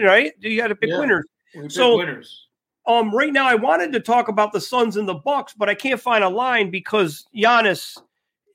[0.02, 0.34] right?
[0.40, 1.00] You got to pick Yeah.
[1.00, 1.26] winners.
[1.56, 2.44] We pick so- winners.
[2.86, 5.76] Um, right now, I wanted to talk about the Suns and the Bucks, but I
[5.76, 7.98] can't find a line because Giannis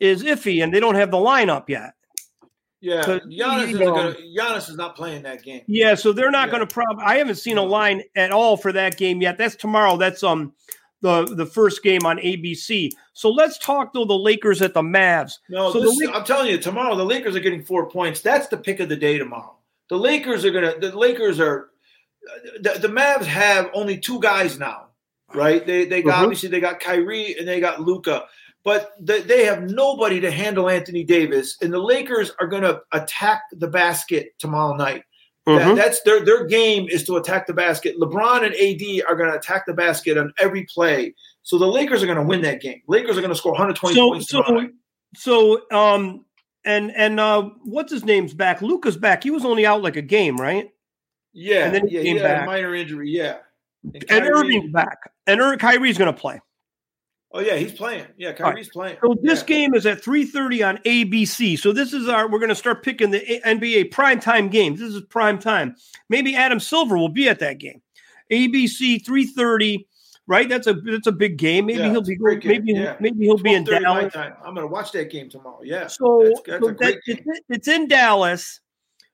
[0.01, 1.93] is iffy, and they don't have the lineup yet.
[2.83, 5.63] Yeah, 'Cause, Giannis, you is know- gonna, Giannis is not playing that game.
[5.69, 6.53] Yeah, so they're not Yeah.
[6.57, 7.05] going to probably.
[7.05, 9.39] I haven't seen a line at all for that game yet.
[9.39, 9.97] That's tomorrow.
[9.97, 10.53] That's um
[11.01, 12.91] the the first game on ABC.
[13.13, 15.35] So let's talk though the Lakers at the Mavs.
[15.49, 18.21] No, So the this, Lak- I'm telling you, tomorrow the Lakers are getting four points.
[18.21, 19.57] That's the pick of the day tomorrow.
[19.89, 20.75] The Lakers are gonna.
[20.79, 21.69] The Lakers are.
[22.61, 24.87] The, the Mavs have only two guys now,
[25.35, 25.65] right?
[25.67, 26.23] They they got Mhm.
[26.23, 28.25] obviously they got Kyrie and they got Luka,
[28.65, 33.43] but they, they have nobody to handle Anthony Davis, and the Lakers are gonna attack
[33.53, 35.03] the basket tomorrow night.
[35.47, 35.77] That- Mhm.
[35.77, 37.99] that's their their game is to attack the basket.
[37.99, 41.17] LeBron and AD are going to attack the basket on every play.
[41.43, 42.81] So the Lakers are going to win that game.
[42.87, 44.69] Lakers are going to score 120 So points so tomorrow
[45.17, 46.25] so um
[46.65, 48.63] and and uh what's his name's back?
[48.63, 49.25] Luka's back.
[49.25, 50.71] He was only out like a game, right?
[51.33, 52.43] Yeah, and then he yeah, came he had back.
[52.45, 53.11] a minor injury.
[53.11, 53.39] Yeah,
[53.83, 54.99] and, And Kyrie- Irving's back.
[55.27, 56.41] And Ir- Kyrie's going to play.
[57.35, 58.07] Oh yeah, he's playing.
[58.19, 58.99] Yeah, Kyrie's playing.
[59.03, 59.47] So this Yeah.
[59.47, 61.57] game is at 3:30 on ABC.
[61.59, 64.81] So this is our we're going to start picking the NBA primetime games.
[64.81, 65.75] This is prime time.
[66.11, 67.81] Maybe Adam Silver will be at that game.
[68.31, 69.87] ABC 3:30,
[70.27, 70.47] right?
[70.49, 71.67] That's a that's a big game.
[71.67, 72.97] Maybe Yeah, he'll be great maybe yeah.
[73.01, 74.15] maybe he'll be in 12:30 my Dallas.
[74.45, 75.61] I'm going to watch that game tomorrow.
[75.63, 75.87] Yeah.
[75.87, 78.61] So, That's- that's so that- it's, it's in Dallas.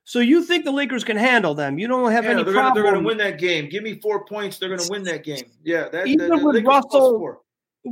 [0.04, 1.78] So you think the Lakers can handle them?
[1.78, 3.68] You don't have Yeah, any they're gonna, they're going to win that game.
[3.68, 4.56] Give me four points.
[4.58, 5.44] They're going to win that game.
[5.62, 7.44] Yeah, that, Even that, with Lakers Russell-.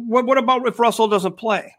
[0.06, 1.74] What, what about if Russell doesn't play?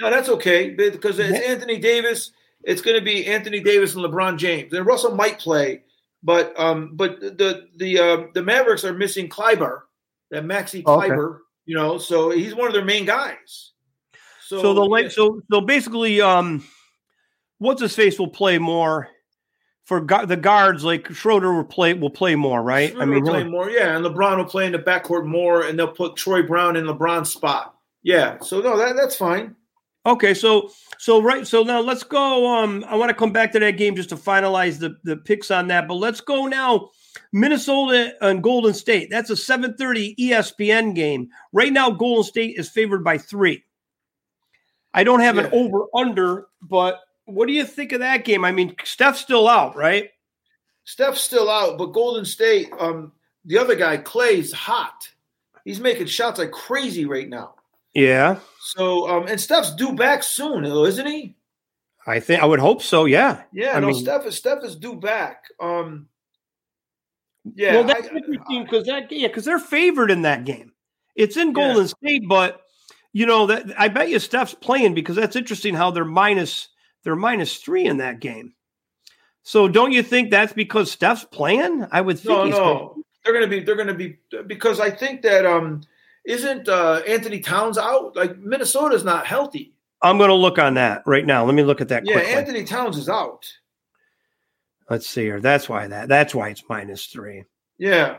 [0.00, 1.52] No, that's okay because it's Yeah.
[1.52, 2.32] Anthony Davis.
[2.64, 4.72] It's going to be Anthony Davis and LeBron James.
[4.72, 5.82] And Russell might play,
[6.22, 9.88] but um, but the the uh, the Mavericks are missing Kleber,
[10.30, 11.42] that Maxi Okay.
[11.64, 13.72] You know, so he's one of their main guys.
[14.40, 16.64] So, So, the so so basically, um,
[17.58, 19.08] what's his face will play more
[19.84, 20.84] for gu- the guards.
[20.84, 22.90] Like Schroeder will play will play more, right?
[22.90, 25.62] Schroeder I mean, will play more, yeah, and LeBron will play in the backcourt more,
[25.62, 27.74] and they'll put Troy Brown in LeBron's spot.
[28.02, 29.54] Yeah, so no, that that's fine.
[30.06, 30.34] okay.
[30.34, 31.46] So so right.
[31.46, 32.46] So now let's go.
[32.46, 35.50] Um, I want to come back to that game just to finalize the the picks
[35.50, 35.88] on that.
[35.88, 36.90] But let's go now.
[37.32, 39.08] Minnesota and Golden State.
[39.10, 41.28] That's a 7:30 ESPN game.
[41.52, 43.64] Right now, Golden State is favored by three.
[44.94, 48.44] I don't have an over under, but what do you think of that game?
[48.44, 50.10] I mean, Steph's still out, right?
[50.84, 53.12] Steph's still out, but Golden State, um,
[53.44, 55.08] the other guy, Clay's hot.
[55.64, 57.54] He's making shots like crazy right now.
[57.94, 61.36] Yeah, So, um, and Steph's due back soon, though, isn't he?
[62.06, 63.04] I think I would hope so.
[63.04, 63.42] Yeah.
[63.52, 65.44] Yeah, I no, mean- Steph is Steph is due back.
[65.60, 66.08] Um,
[67.54, 70.72] yeah, well, that's I- interesting because that yeah, because they're favored in that game.
[71.14, 72.62] It's in Golden State, but
[73.12, 76.68] you know that I bet you Steph's playing because that's interesting how they're minus
[77.04, 78.54] they're minus three in that game.
[79.42, 81.86] So don't you think that's because Steph's playing?
[81.90, 85.44] I would think no, no, they're gonna be they're gonna be because I think that
[85.44, 85.82] um,
[86.24, 88.14] isn't uh, Anthony Towns out?
[88.14, 89.74] Like Minnesota's not healthy.
[90.02, 91.44] I'm going to look on that right now.
[91.44, 92.32] Let me look at that Yeah, quickly.
[92.32, 93.46] Anthony Towns is out.
[94.90, 95.40] Let's see here.
[95.40, 97.44] That's why that that's why it's minus three.
[97.78, 98.18] Yeah,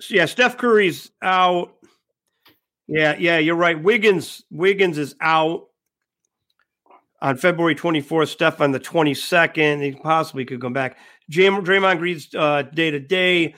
[0.00, 1.74] So, yeah, Steph Curry's out.
[2.86, 3.82] Yeah, yeah, you're right.
[3.82, 5.68] Wiggins Wiggins is out
[7.22, 8.28] on February 24th.
[8.28, 9.82] Steph on the 22nd.
[9.82, 10.98] He possibly could come back.
[11.30, 13.54] Jam, Draymond Green's uh, day to day.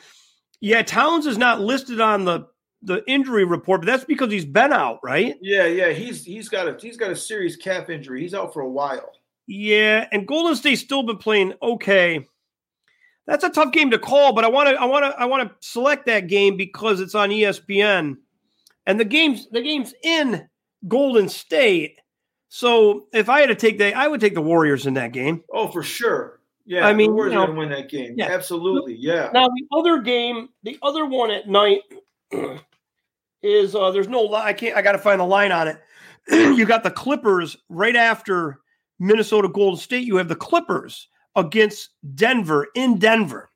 [0.60, 2.46] Yeah, Towns is not listed on the
[2.82, 5.36] the injury report, but that's because he's been out, right?
[5.40, 5.90] yeah, yeah.
[5.90, 8.20] He's he's got a he's got a serious calf injury.
[8.20, 9.10] He's out for a while.
[9.46, 12.26] Yeah, and Golden State's still been playing okay.
[13.26, 15.48] That's a tough game to call, but I want to I want to I want
[15.48, 18.16] to select that game because it's on ESPN.
[18.86, 20.48] And the game's the game's in
[20.86, 21.98] Golden State.
[22.56, 25.42] So if I had to take that, I would take the Warriors in that game.
[25.52, 26.38] Oh, for sure.
[26.64, 28.14] Yeah, I mean, the Warriors you know- win that game.
[28.16, 28.26] Yeah.
[28.26, 28.94] Absolutely.
[28.94, 29.28] Yeah.
[29.34, 31.80] Now the other game, the other one at night
[33.42, 35.80] is uh there's no li- I can't I got to find the line on it.
[36.30, 38.60] you got the Clippers right after
[39.00, 40.06] Minnesota Golden State.
[40.06, 43.50] You have the Clippers against Denver in Denver.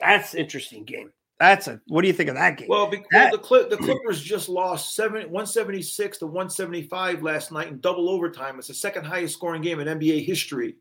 [0.00, 1.12] That's an interesting game.
[1.42, 2.68] That's a what do you think of that game?
[2.68, 7.66] Well, because That- the Clip, the Clippers just lost seven, 176 to 175 last night
[7.66, 8.58] in double overtime.
[8.58, 10.76] It's the second highest scoring game in NBA history.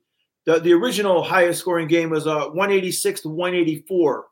[0.45, 4.27] The, the original highest scoring game was uh, 186 to 184.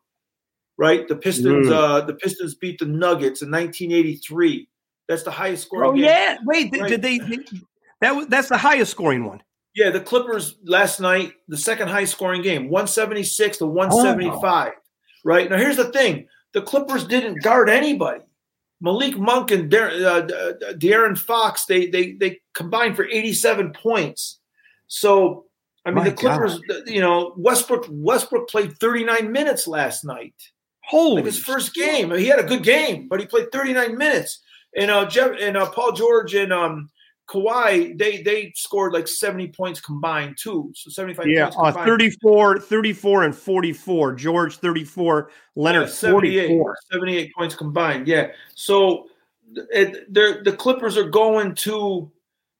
[0.77, 1.07] Right?
[1.07, 1.71] The Pistons Mm.
[1.71, 4.69] uh, the Pistons beat the Nuggets in 1983.
[5.07, 6.03] That's the highest scoring oh game.
[6.03, 6.89] yeah, wait, did, Right.
[6.89, 7.39] did they, they-
[8.01, 9.41] that was that's the highest scoring one.
[9.75, 14.73] Yeah, the Clippers last night, the second highest scoring game, 176 to 175.
[15.23, 18.23] Right now, here's the thing: the Clippers didn't guard anybody.
[18.81, 24.39] Malik Monk and Dar- uh, uh, De'Aaron Fox, they they they combined for 87 points.
[24.87, 25.45] So,
[25.85, 30.33] I mean, My the Clippers, you know, Westbrook Westbrook played 39 minutes last night,
[30.85, 32.11] Holy like his first game.
[32.11, 34.39] He had a good game, but he played 39 minutes.
[34.75, 36.89] And uh, Jeff and uh, Paul George and um,
[37.29, 40.71] Kawhi, they they scored like 70 points combined too.
[40.73, 44.13] So 75 Yeah, points uh, 34, 34, and 44.
[44.13, 46.77] George 34, Leonard Yeah, 78, 44.
[46.91, 48.07] 78 points combined.
[48.07, 48.31] Yeah.
[48.55, 49.07] So
[49.55, 52.11] it, the Clippers are going to.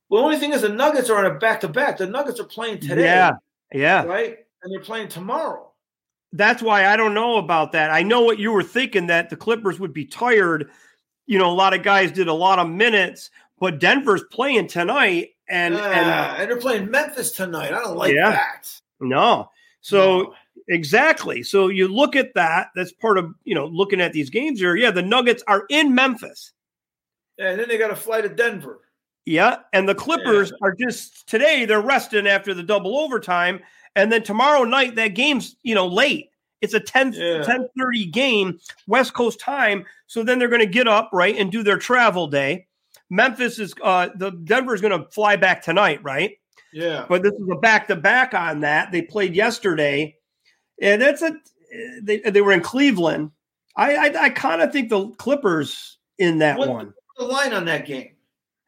[0.09, 1.97] Well, the only thing is the Nuggets are on a back to back.
[1.97, 3.33] The Nuggets are playing today, Yeah,
[3.73, 4.03] yeah.
[4.03, 4.37] right?
[4.63, 5.71] And they're playing tomorrow.
[6.33, 7.91] That's why I don't know about that.
[7.91, 10.69] I know what you were thinking that the Clippers would be tired.
[11.25, 15.29] You know, a lot of guys did a lot of minutes, but Denver's playing tonight,
[15.49, 17.73] and and Ah, and they're playing Memphis tonight.
[17.73, 18.31] I don't like Yeah.
[18.31, 18.71] that.
[18.99, 19.49] no.
[19.81, 20.35] So No.
[20.67, 21.43] exactly.
[21.43, 22.67] So you look at that.
[22.75, 24.75] That's part of you know looking at these games here.
[24.75, 26.53] Yeah, the Nuggets are in Memphis.
[27.37, 28.81] And then they got to fly to Denver.
[29.25, 33.59] Yeah, and the Clippers are just today they're resting after the double overtime,
[33.95, 36.29] and then tomorrow night that game's you know late.
[36.61, 37.43] It's a 10 Yeah.
[37.43, 41.63] 10:30 game West Coast time, so then they're going to get up right and do
[41.63, 42.67] their travel day.
[43.09, 46.31] Memphis is uh the Denver is going to fly back tonight, right?
[46.73, 47.05] Yeah.
[47.09, 48.91] But this is a back to back on that.
[48.91, 50.15] They played yesterday,
[50.81, 51.35] and that's a
[52.03, 53.31] they they were in Cleveland.
[53.75, 56.93] I I, I kind of think the Clippers in that What- one.
[57.17, 58.11] the line on that game.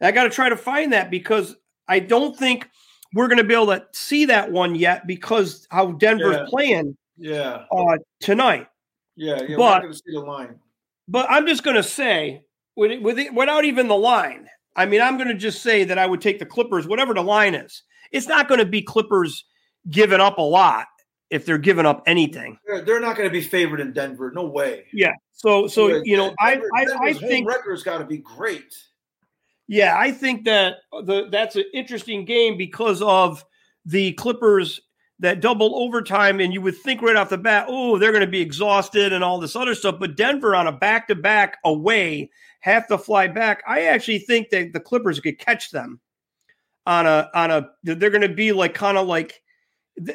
[0.01, 1.55] I got to try to find that because
[1.87, 2.67] I don't think
[3.13, 6.45] we're going to be able to see that one yet because how Denver's Yeah.
[6.47, 7.65] playing Yeah.
[7.71, 8.67] uh, tonight.
[9.15, 9.41] Yeah.
[9.43, 9.57] Yeah.
[9.57, 10.59] But- we're going to see the line.
[11.07, 12.41] But I'm just going to say,
[12.75, 15.83] with it, with it, without even the line, I mean, I'm going to just say
[15.83, 17.83] that I would take the Clippers, whatever the line is.
[18.11, 19.45] It's not going to be Clippers
[19.89, 20.87] giving up a lot
[21.29, 22.57] if they're giving up anything.
[22.67, 24.31] They're, they're not going to be favored in Denver.
[24.33, 24.85] No way.
[24.93, 25.13] Yeah.
[25.31, 28.73] So, so you know, I, Denver- I, I Denver's think record's got to be great.
[29.67, 33.45] Yeah, I think that the that's an interesting game because of
[33.85, 34.81] the Clippers
[35.19, 38.27] that double overtime, and you would think right off the bat, oh, they're going to
[38.27, 39.95] be exhausted and all this other stuff.
[39.99, 42.29] But Denver on a back to back away,
[42.61, 43.61] have to fly back.
[43.67, 45.99] I actually think that the Clippers could catch them
[46.85, 47.69] on a on a.
[47.83, 49.41] They're going to be like kind of like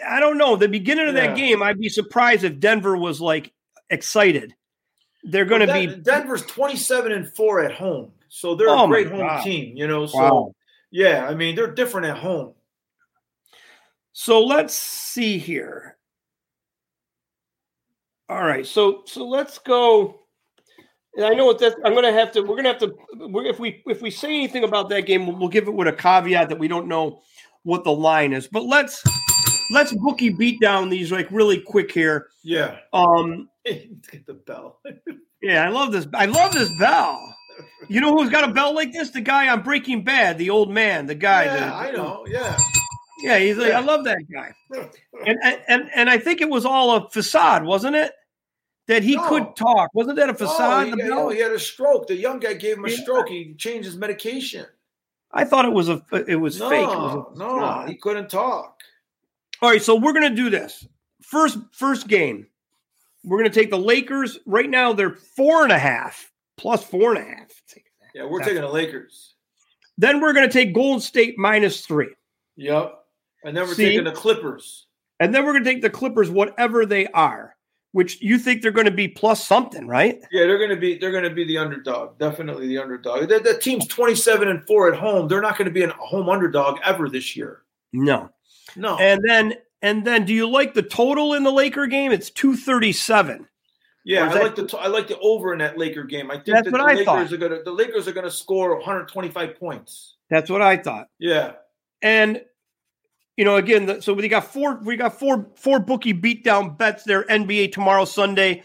[0.09, 0.57] I don't know.
[0.57, 1.29] The beginning of Yeah.
[1.29, 3.53] that game, I'd be surprised if Denver was like
[3.91, 4.55] excited.
[5.23, 8.13] They're going to Den- be Denver's 27 and 4 at home.
[8.29, 9.43] So they're Oh a great home God.
[9.45, 10.07] team, you know.
[10.07, 10.55] So Wow.
[10.91, 12.55] yeah, I mean, they're different at home.
[14.13, 15.97] So let's see here.
[18.29, 20.26] All right, so so let's go.
[21.17, 22.41] And I know what that I'm going to have to.
[22.43, 22.95] We're going to have to.
[23.15, 25.89] We're, if we if we say anything about that game, we'll, we'll give it with
[25.89, 27.21] a caveat that we don't know
[27.63, 28.47] what the line is.
[28.49, 29.03] But let's
[29.71, 32.29] let's bookie beat down these like really quick here.
[32.43, 32.79] Yeah.
[32.93, 34.81] Um, Get the bell.
[35.43, 36.07] yeah, I love this.
[36.15, 37.19] I love this bell.
[37.89, 39.11] You know who's got a bell like this?
[39.11, 41.45] The guy on Breaking Bad, the old man, the guy.
[41.45, 42.27] yeah, the- I know.
[42.29, 42.59] Yeah.
[43.23, 43.79] Yeah, he's like, Yeah.
[43.79, 44.53] I love that guy.
[45.27, 48.13] and and and I think it was all a facade, wasn't it?
[48.89, 49.29] That he No.
[49.29, 49.91] could talk.
[49.95, 50.87] Wasn't that a facade?
[50.87, 52.07] he, no, he had a stroke.
[52.07, 52.97] The young guy gave him a Yeah.
[53.03, 53.29] stroke.
[53.29, 54.65] He changed his medication.
[55.33, 56.83] I thought it was a it was no, fake.
[56.85, 58.81] It was a no, he couldn't talk.
[59.61, 60.87] All right, so we're gonna do this.
[61.21, 62.47] First first game.
[63.25, 64.39] We're gonna take the Lakers.
[64.47, 67.51] Right now they're four and a half plus four and a half.
[68.15, 69.35] Yeah, we're That's- taking the Lakers.
[69.99, 72.15] Then we're gonna take Golden State minus three.
[72.57, 72.95] Yep.
[73.45, 73.85] And then we're See?
[73.87, 74.87] taking the Clippers.
[75.19, 77.56] And then we're gonna take the Clippers, whatever they are,
[77.97, 80.19] which you think they're gonna be plus something, right?
[80.31, 82.19] Yeah, they're gonna be they're gonna be the underdog.
[82.19, 83.27] Definitely the underdog.
[83.31, 85.29] That, that team's 27 and 4 at home.
[85.29, 87.63] They're not gonna be a home underdog ever this year.
[87.95, 88.29] No.
[88.77, 88.99] No.
[88.99, 92.13] And then and then do you like the total in the Laker game?
[92.13, 93.49] It's 237.
[94.05, 96.31] yeah, I that- like the I like the over in that Laker game.
[96.31, 97.33] I think That's that what the I Lakers thought.
[97.33, 100.17] are gonna the Lakers are gonna score 125 points.
[100.29, 101.07] That's what I thought.
[101.19, 101.53] Yeah.
[102.03, 102.43] And
[103.37, 107.05] you know, again, the, so we got four we got four four bookie beatdown bets
[107.05, 108.63] there NBA tomorrow Sunday,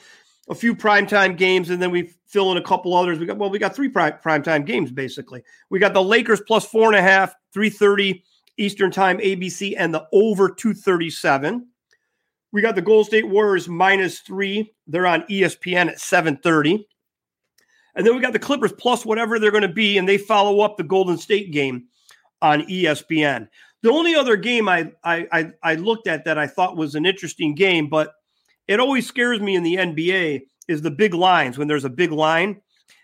[0.50, 3.20] a few primetime games and then we fill in a couple others.
[3.20, 5.44] We got well we got three prime primetime games basically.
[5.70, 8.24] We got the Lakers plus four and a half, 330
[8.58, 11.68] Eastern time ABC and the over 237.
[12.54, 14.74] We got the Golden State Warriors minus three.
[14.88, 16.88] They're on ESPN at 730.
[17.96, 20.62] And then we got the Clippers plus whatever they're going to be, and they follow
[20.62, 21.88] up the Golden State game
[22.42, 23.48] on ESPN.
[23.84, 27.06] The only other game I, I I I looked at that I thought was an
[27.06, 28.14] interesting game, but
[28.68, 32.12] it always scares me in the NBA is the big lines when there's a big
[32.12, 32.62] line.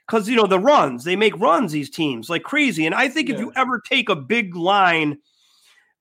[0.07, 2.85] Because you know, the runs, they make runs, these teams like crazy.
[2.85, 5.17] And I think if you ever take a big line,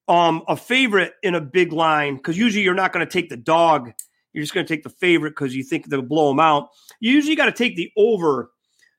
[0.07, 3.37] um, a favorite in a big line, because usually you're not going to take the
[3.37, 3.91] dog,
[4.33, 6.69] you're just going to take the favorite because you think they'll blow them out.
[7.01, 8.53] You usually got to take the over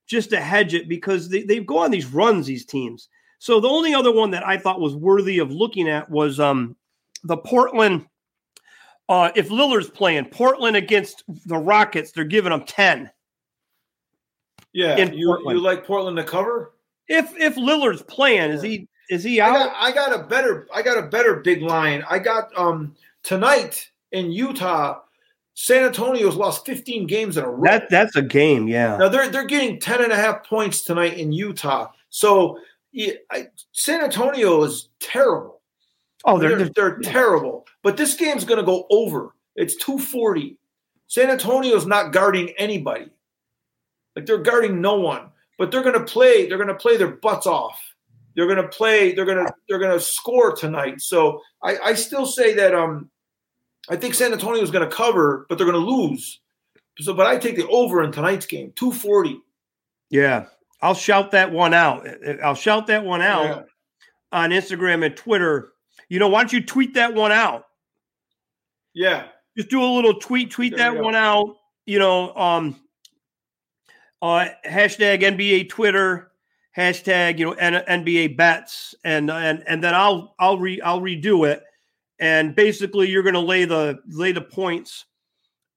[0.08, 3.08] just to hedge it because they, they go on these runs, these teams.
[3.40, 6.76] So the only other one that I thought was worthy of looking at was um,
[7.24, 8.06] the Portland.
[9.10, 13.10] Uh, if Lillard's playing Portland against the Rockets, they're giving them ten.
[14.74, 14.98] Yeah.
[14.98, 15.58] In you, Portland.
[15.58, 16.74] you like Portland to cover?
[17.08, 19.54] If if Lillard's playing, is he Is he I out?
[19.54, 22.04] got, I got a better I got a better big line.
[22.10, 25.00] I got um tonight in Utah,
[25.54, 27.64] San Antonio's lost 15 games in a row.
[27.64, 28.68] that that's a game.
[28.68, 28.98] Yeah.
[28.98, 31.92] now they're they're getting 10 and a half points tonight in Utah.
[32.10, 32.60] So
[32.98, 35.62] yeah, I, San Antonio is terrible.
[36.26, 37.12] Oh, They're, they're, they're, yeah.
[37.12, 37.68] terrible.
[37.84, 39.36] But this game's going to go over.
[39.56, 40.58] It's 240.
[41.06, 43.12] San Antonio's not guarding anybody.
[44.16, 45.30] Like they're guarding no one.
[45.60, 46.48] But they're going to play.
[46.48, 47.80] They're going to play their butts off.
[48.36, 49.14] They're going to play.
[49.14, 49.54] They're going to.
[49.70, 51.02] They're going to score tonight.
[51.02, 52.74] So I, I still say that.
[52.74, 53.12] Um,
[53.90, 56.40] I think San Antonio's going to cover, but they're going to lose.
[57.00, 58.74] So, but I take the over in tonight's game.
[58.76, 59.40] 240.
[60.10, 60.46] yeah.
[60.82, 62.08] I'll shout that one out.
[62.44, 63.62] I'll shout that one out Yeah.
[64.32, 65.74] on Instagram and Twitter.
[66.10, 67.66] You know, why don't you tweet that one out?
[68.94, 69.28] Yeah.
[69.58, 71.56] just do a little tweet, tweet There that one out.
[71.86, 72.80] You know, um,
[74.22, 76.32] uh, hashtag NBA Twitter,
[76.76, 81.48] hashtag you know N- NBA bets, and and and then I'll I'll re I'll redo
[81.48, 81.64] it,
[82.20, 85.06] and basically you're going to lay the lay the points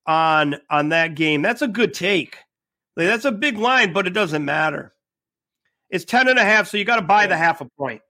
[0.07, 1.42] on on that game.
[1.42, 2.38] That's a good take.
[2.97, 4.93] Like, that's a big line, but it doesn't matter.
[5.91, 8.01] It's 10 and a half, so you got to buy the half a point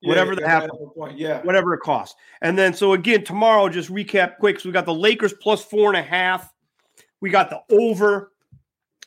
[0.00, 1.18] Yeah, Whatever the yeah, half- a point.
[1.18, 1.42] Yeah.
[1.42, 2.16] whatever it costs.
[2.42, 4.60] And then, so again, tomorrow, just recap quick.
[4.60, 6.52] So we got the Lakers plus four and a half.
[7.20, 8.32] We got the over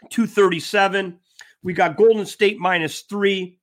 [0.09, 1.19] 237.
[1.63, 3.57] We got Golden State minus three.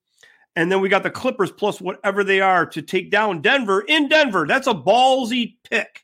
[0.55, 4.09] And then we got the Clippers plus whatever they are to take down Denver in
[4.09, 4.47] Denver.
[4.49, 6.03] That's a ballsy pick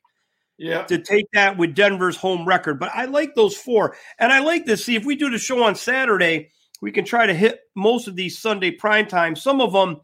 [0.58, 0.84] Yeah.
[0.84, 2.78] to take that with Denver's home record.
[2.78, 3.96] But I like those four.
[4.18, 4.84] And I like this.
[4.84, 6.50] See, if we do the show on Saturday,
[6.80, 9.34] we can try to hit most of these Sunday prime time.
[9.34, 10.00] Some of them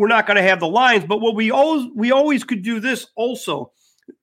[0.00, 2.80] we're not going to have the lines, but what we always we always could do
[2.80, 3.70] this also.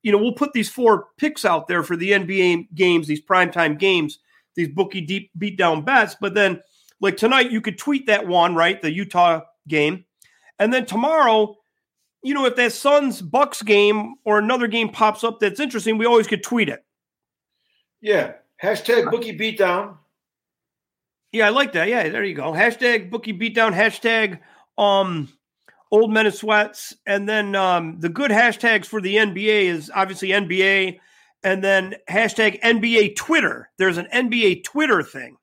[0.01, 3.78] You know, we'll put these four picks out there for the NBA games, these primetime
[3.78, 4.17] games,
[4.55, 6.15] these bookie deep beat down bets.
[6.19, 6.61] But then,
[6.99, 8.82] like tonight, you could tweet that one, right?
[8.82, 10.05] The Utah game.
[10.57, 11.55] And then tomorrow,
[12.24, 16.05] you know, if that Suns Bucks game or another game pops up that's interesting, we
[16.05, 16.84] always could tweet it.
[18.01, 18.34] Yeah.
[18.61, 19.97] Hashtag bookie beatdown.
[21.32, 21.88] Yeah, I like that.
[21.89, 22.51] Yeah, there you go.
[22.53, 24.39] Hashtag bookie beatdown, hashtag
[24.78, 25.30] um
[25.91, 26.95] old men in sweats.
[27.05, 30.99] And then um the good hashtags for the NBA is obviously NBA
[31.43, 33.70] and then hashtag NBA Twitter.
[33.78, 35.38] There's an NBA Twitter thing.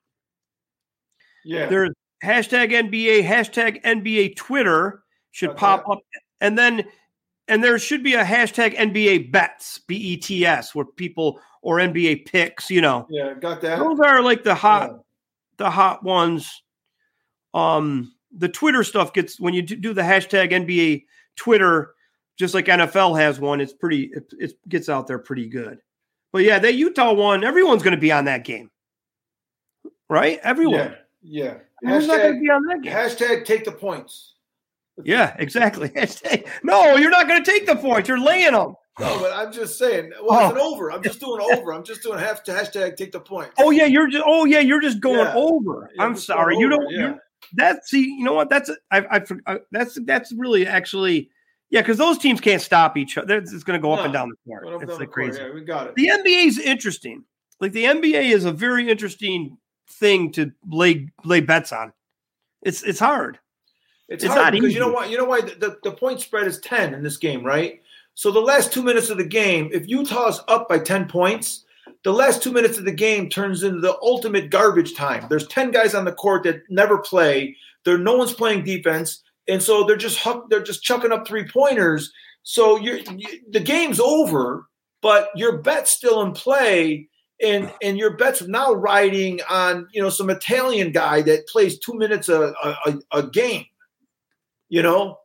[1.45, 1.67] Yeah.
[1.67, 1.91] There's
[2.25, 5.03] hashtag NBA, hashtag NBA Twitter
[5.33, 5.59] should Okay.
[5.59, 5.99] pop up.
[6.41, 6.85] And then
[7.49, 11.77] and there should be a hashtag NBA bets, B E T S, where people or
[11.79, 13.07] NBA picks, you know.
[13.11, 13.35] yeah.
[13.35, 13.79] Got that.
[13.79, 14.97] Those are like the hot Yeah.
[15.59, 16.63] the hot ones.
[17.55, 21.05] Um, the Twitter stuff gets when you do the hashtag NBA
[21.37, 21.95] Twitter,
[22.37, 23.61] just like NFL has one.
[23.61, 24.11] It's pretty.
[24.13, 25.79] It, it gets out there pretty good.
[26.33, 28.71] But yeah, that Utah one, everyone's going to be on that game,
[30.11, 30.41] right?
[30.43, 30.95] Everyone.
[31.23, 31.59] Yeah.
[31.83, 31.95] Yeah.
[31.97, 32.93] Who's not going to be on that game?
[32.93, 34.34] hashtag take the points.
[35.03, 35.91] Yeah, exactly.
[36.63, 38.09] No, you're not going to take the points.
[38.09, 38.75] You're laying them.
[39.01, 40.13] No, but I'm just saying.
[40.23, 40.55] Well, it's Oh.
[40.55, 40.93] an over.
[40.93, 41.73] I'm just doing over.
[41.75, 43.51] I'm just doing half to hashtag take the point.
[43.59, 44.23] Oh yeah, you're just.
[44.25, 45.35] Oh yeah, you're just going Yeah.
[45.35, 45.91] over.
[45.99, 46.57] I'm sorry.
[46.59, 46.89] You don't.
[46.91, 47.09] yeah.
[47.09, 47.19] you
[47.55, 48.51] That see, you know what?
[48.51, 51.29] That's I, I, for- uh, that's that's really actually
[51.71, 53.39] yeah, because those teams can't stop each other.
[53.39, 54.05] It's going to go up No.
[54.05, 54.83] and down the court.
[54.83, 55.13] It's like court.
[55.13, 55.41] crazy.
[55.41, 55.95] Yeah, we got it.
[55.97, 57.25] The NBA is interesting.
[57.61, 59.59] Like the NBA is a very interesting
[59.91, 61.93] thing to lay lay bets on.
[62.63, 63.41] It's it's hard.
[64.09, 65.07] It's, It's hard not because you know why?
[65.07, 67.81] You know why the, the, the point spread is 10 in this game, right?
[68.15, 71.65] So the last two minutes of the game, if Utah's up by 10 points,
[72.05, 75.27] the last two minutes of the game turns into the ultimate garbage time.
[75.29, 77.57] There's 10 guys on the court that never play.
[77.85, 79.23] There no one's playing defense.
[79.49, 82.13] And so they're just they're just chucking up three pointers.
[82.43, 84.69] So you're you, the game's over,
[85.03, 87.09] but your bet's still in play.
[87.43, 91.95] And and your bet's now riding on you know some Italian guy that plays two
[91.95, 93.67] minutes a, a- a game
[94.75, 95.19] you know,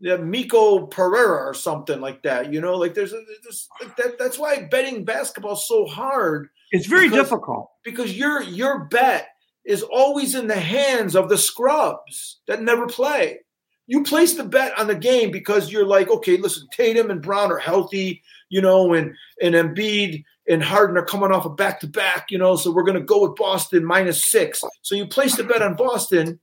[0.00, 2.52] yeah, Miko Pereira or something like that.
[2.52, 3.68] You know, like there's, a, there's
[3.98, 7.70] that, that's why betting basketball is so hard It's very Because- difficult.
[7.84, 9.28] because your your bet
[9.64, 13.38] is always in the hands of the scrubs that never play.
[13.86, 17.52] You place the bet on the game because you're like, okay, listen, Tatum and Brown
[17.52, 21.86] are healthy, you know, and and Embiid and Harden are coming off a back to
[21.86, 24.64] back, you know, so we're going to go with Boston minus six.
[24.82, 26.40] So you place the bet on Boston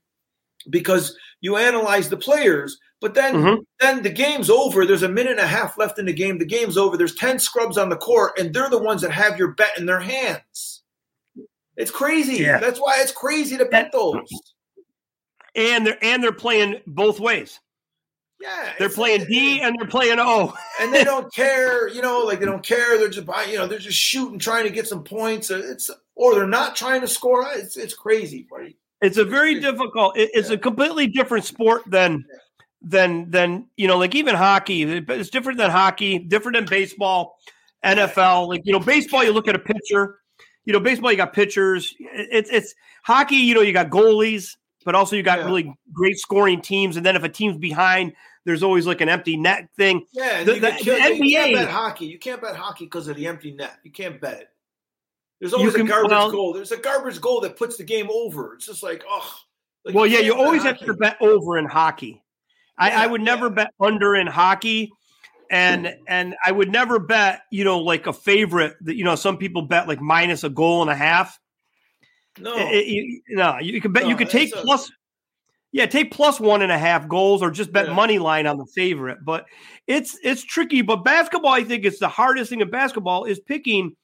[0.70, 3.58] because you analyze the players, but then Mhm.
[3.80, 4.86] then the game's over.
[4.86, 6.38] There's a minute and a half left in the game.
[6.40, 6.98] The game's over.
[6.98, 9.86] There's 10 scrubs on the court, and they're the ones that have your bet in
[9.86, 10.84] their hands.
[11.76, 12.38] It's crazy.
[12.44, 12.58] Yeah.
[12.60, 14.28] That's why it's crazy to bet those.
[15.56, 17.60] And they're and they're playing both ways.
[18.40, 18.74] Yeah.
[18.78, 20.54] They're playing D and they're playing O.
[20.80, 22.98] and they don't care, you know, like they don't care.
[22.98, 25.50] They're just you know, they're just shooting, trying to get some points.
[25.52, 27.46] It's or they're not trying to score.
[27.54, 28.78] It's it's crazy, buddy.
[29.02, 30.18] It's a very difficult.
[30.18, 32.26] it- it's a completely different sport than
[32.82, 34.84] than than you know, like even hockey.
[34.84, 37.38] It's different than hockey, different than baseball,
[37.84, 38.48] NFL.
[38.48, 40.20] Like you know, baseball, you look at a pitcher.
[40.66, 41.94] You know, baseball, you got pitchers.
[42.00, 43.38] It's it's hockey.
[43.38, 45.46] You know, you got goalies, but also you got yeah.
[45.46, 46.98] really great scoring teams.
[46.98, 48.14] And then if a team's behind,
[48.46, 50.06] there's always like an empty net thing.
[50.12, 51.20] Yeah, the, the, the, NBA.
[51.20, 52.06] You can't bet hockey.
[52.06, 53.78] You can't bet hockey because of the empty net.
[53.84, 54.50] You can't bet it.
[55.40, 56.54] There's always can, a garbage well, goal.
[56.54, 58.56] There's a garbage goal that puts the game over.
[58.56, 59.36] It's just like, oh.
[59.86, 62.22] Like well, yeah, you always have to bet over in hockey.
[62.78, 63.54] I, I would never yeah.
[63.54, 64.92] bet under in hockey,
[65.50, 65.94] and hmm.
[66.08, 69.62] and I would never bet you know like a favorite that you know some people
[69.64, 71.40] bet like minus a goal and a half.
[72.40, 74.92] No, it, you, no, you could bet no, you could take a, plus.
[75.72, 77.94] Yeah, take plus one and a half goals, or just bet yeah.
[77.94, 79.20] money line on the favorite.
[79.24, 79.46] But
[79.86, 80.82] it's it's tricky.
[80.82, 83.96] But basketball, I think it's the hardest thing in basketball is picking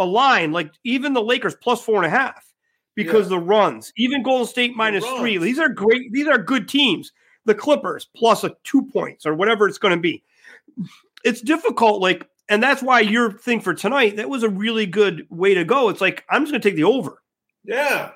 [0.00, 2.52] a line like even the Lakers plus four and a half
[2.96, 3.38] because yeah.
[3.38, 5.38] the runs, even Golden State minus three.
[5.38, 6.12] These are great.
[6.12, 7.12] These are good teams
[7.44, 10.22] the Clippers plus a two points or whatever it's going to be.
[11.24, 15.26] It's difficult, like, and that's why your thing for tonight, that was a really good
[15.30, 15.88] way to go.
[15.88, 17.22] It's like, I'm just going to take the over.
[17.64, 18.12] Yeah.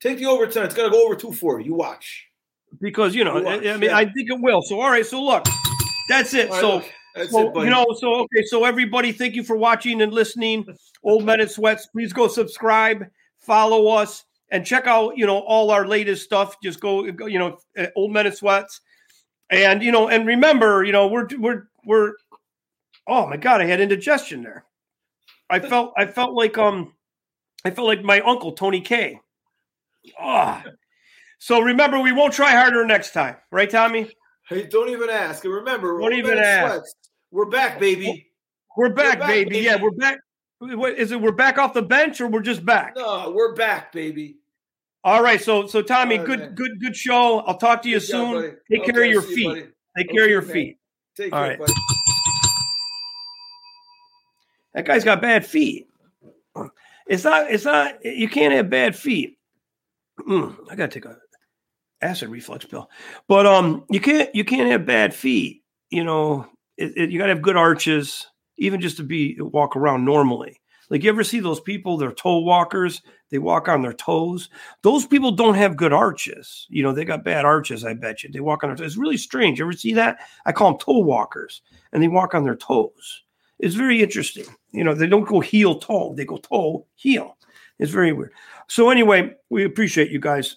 [0.00, 0.66] Take the over tonight.
[0.66, 1.60] It's going to go over two four.
[1.60, 2.26] You watch.
[2.80, 3.96] Because, you know, you watch, I, I, mean, yeah.
[3.96, 4.62] I think it will.
[4.62, 5.06] So, all right.
[5.06, 5.46] So, look,
[6.08, 6.50] that's it.
[6.50, 6.82] Right, so,
[7.14, 8.44] that's so, it, you know, so, okay.
[8.44, 10.66] So, everybody, thank you for watching and listening.
[11.02, 13.06] Old Men in Sweats, please go subscribe,
[13.38, 16.60] follow us and check out you know all our latest stuff.
[16.62, 17.58] Just go, you know,
[17.96, 18.80] Old Men in Sweats,
[19.50, 22.12] and you know, and remember, you know, we're we're we're.
[23.06, 24.64] Oh my god, I had indigestion there.
[25.50, 26.94] I felt I felt like um,
[27.64, 29.20] I felt like my uncle Tony K.
[30.18, 30.62] Ah.
[30.64, 30.70] Oh.
[31.38, 34.10] So remember, we won't try harder next time, right, Tommy?
[34.48, 35.44] Hey, don't even ask.
[35.44, 36.74] And remember, don't even ask.
[36.74, 36.94] Sweats.
[37.34, 38.28] We're back, baby.
[38.76, 39.50] We're back, we're back baby.
[39.50, 39.64] baby.
[39.64, 40.20] Yeah, we're back.
[40.60, 41.20] What, is it?
[41.20, 42.94] We're back off the bench, or we're just back?
[42.94, 44.36] No, we're back, baby.
[45.02, 46.54] All right, so so Tommy, right, good man.
[46.54, 47.40] good good show.
[47.40, 48.34] I'll talk to you good soon.
[48.34, 49.38] Job, Take okay, care of your feet.
[49.38, 49.54] You,
[49.96, 50.52] Take okay, care of your man.
[50.52, 50.78] feet.
[51.16, 51.58] Take All care, right.
[51.58, 51.72] buddy.
[54.74, 55.88] That guy's got bad feet.
[57.08, 57.50] It's not.
[57.50, 58.04] It's not.
[58.04, 59.38] You can't have bad feet.
[60.20, 61.16] Mm, I gotta take a
[62.00, 62.88] acid reflux pill.
[63.26, 64.32] But um, you can't.
[64.36, 65.64] You can't have bad feet.
[65.90, 66.46] You know,
[66.76, 68.26] it, it, you gotta have good arches,
[68.58, 70.60] even just to be walk around normally.
[70.90, 74.48] Like you ever see those people, they're toe walkers, they walk on their toes.
[74.82, 76.66] Those people don't have good arches.
[76.68, 78.30] You know, they got bad arches, I bet you.
[78.30, 78.92] They walk on their toes.
[78.92, 79.58] It's really strange.
[79.58, 80.18] You ever see that?
[80.44, 81.62] I call them toe walkers,
[81.92, 83.22] and they walk on their toes.
[83.58, 84.44] It's very interesting.
[84.72, 87.36] You know, they don't go heel toe, they go toe heel.
[87.78, 88.32] It's very weird.
[88.68, 90.56] So, anyway, we appreciate you guys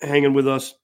[0.00, 0.74] hanging with us.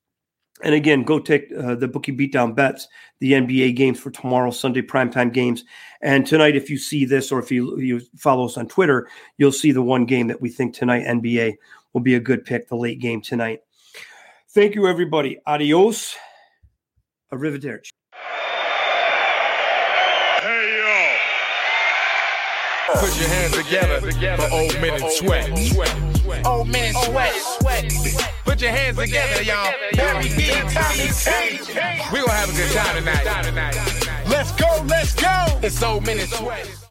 [0.62, 2.86] And again, go take uh, the bookie beatdown bets,
[3.18, 5.64] the NBA games for tomorrow, Sunday primetime games.
[6.02, 9.52] And tonight, if you see this or if you, you follow us on Twitter, you'll
[9.52, 11.54] see the one game that we think tonight, NBA,
[11.92, 13.60] will be a good pick, the late game tonight.
[14.50, 15.38] Thank you, everybody.
[15.46, 16.14] Adios.
[17.32, 17.90] Arrivederci.
[20.42, 21.16] Hey, yo.
[23.00, 24.00] Put your hands together
[24.42, 25.50] for old men in sweat.
[26.46, 27.34] Old men sweat.
[28.44, 29.72] Put your hands together, y'all.
[29.94, 31.30] Barry B, Tommy T.
[32.12, 32.96] We gonna have a good time
[33.44, 33.74] tonight.
[34.28, 35.60] Let's go, let's go.
[35.62, 36.81] It's so many sweats.